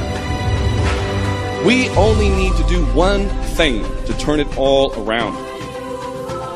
[1.64, 5.34] We only need to do one thing to turn it all around.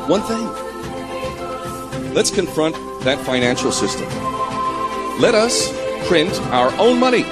[0.07, 0.60] One thing.
[2.13, 4.07] Let's confront that financial system.
[5.19, 5.71] Let us
[6.07, 7.23] print our own money.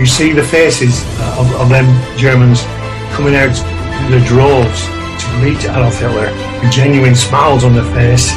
[0.00, 1.84] You see the faces uh, of, of them
[2.16, 2.64] Germans
[3.12, 4.88] coming out in the droves
[5.20, 6.32] to greet Adolf Hitler
[6.64, 8.32] with genuine smiles on their face.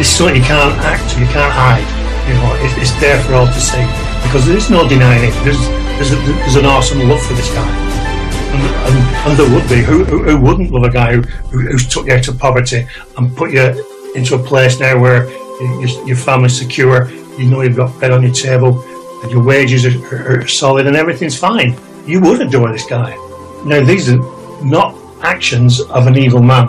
[0.00, 1.84] This is something you can't act, you can't hide.
[2.24, 3.84] You know, it, it's there for all to see
[4.24, 5.34] because there's no denying it.
[5.44, 5.60] There's
[6.00, 9.82] there's, a, there's an awesome love for this guy, and, and, and there would be.
[9.84, 12.86] Who, who, who wouldn't love a guy who, who, took you out of poverty
[13.18, 15.28] and put you into a place now where
[15.60, 18.82] your, your family's secure, you know you've got bread on your table,
[19.24, 21.76] and your wages are, are, solid and everything's fine.
[22.06, 23.16] You would adore this guy.
[23.64, 24.18] Now, these are
[24.62, 26.66] not actions of an evil man.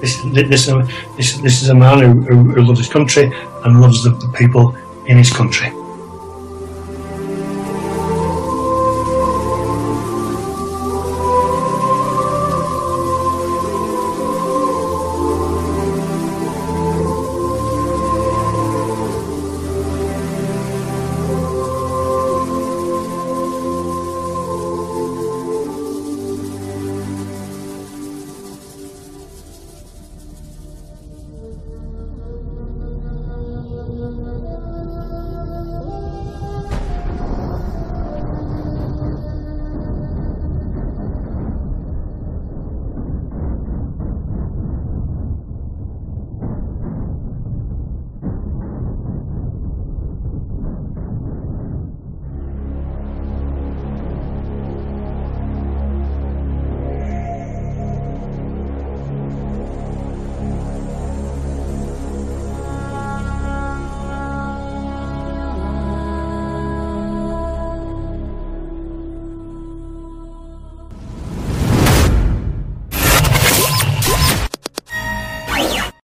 [0.00, 0.66] This, this,
[1.16, 3.30] this, this is a man who, who loves his country
[3.64, 4.74] and loves the people
[5.04, 5.70] in his country.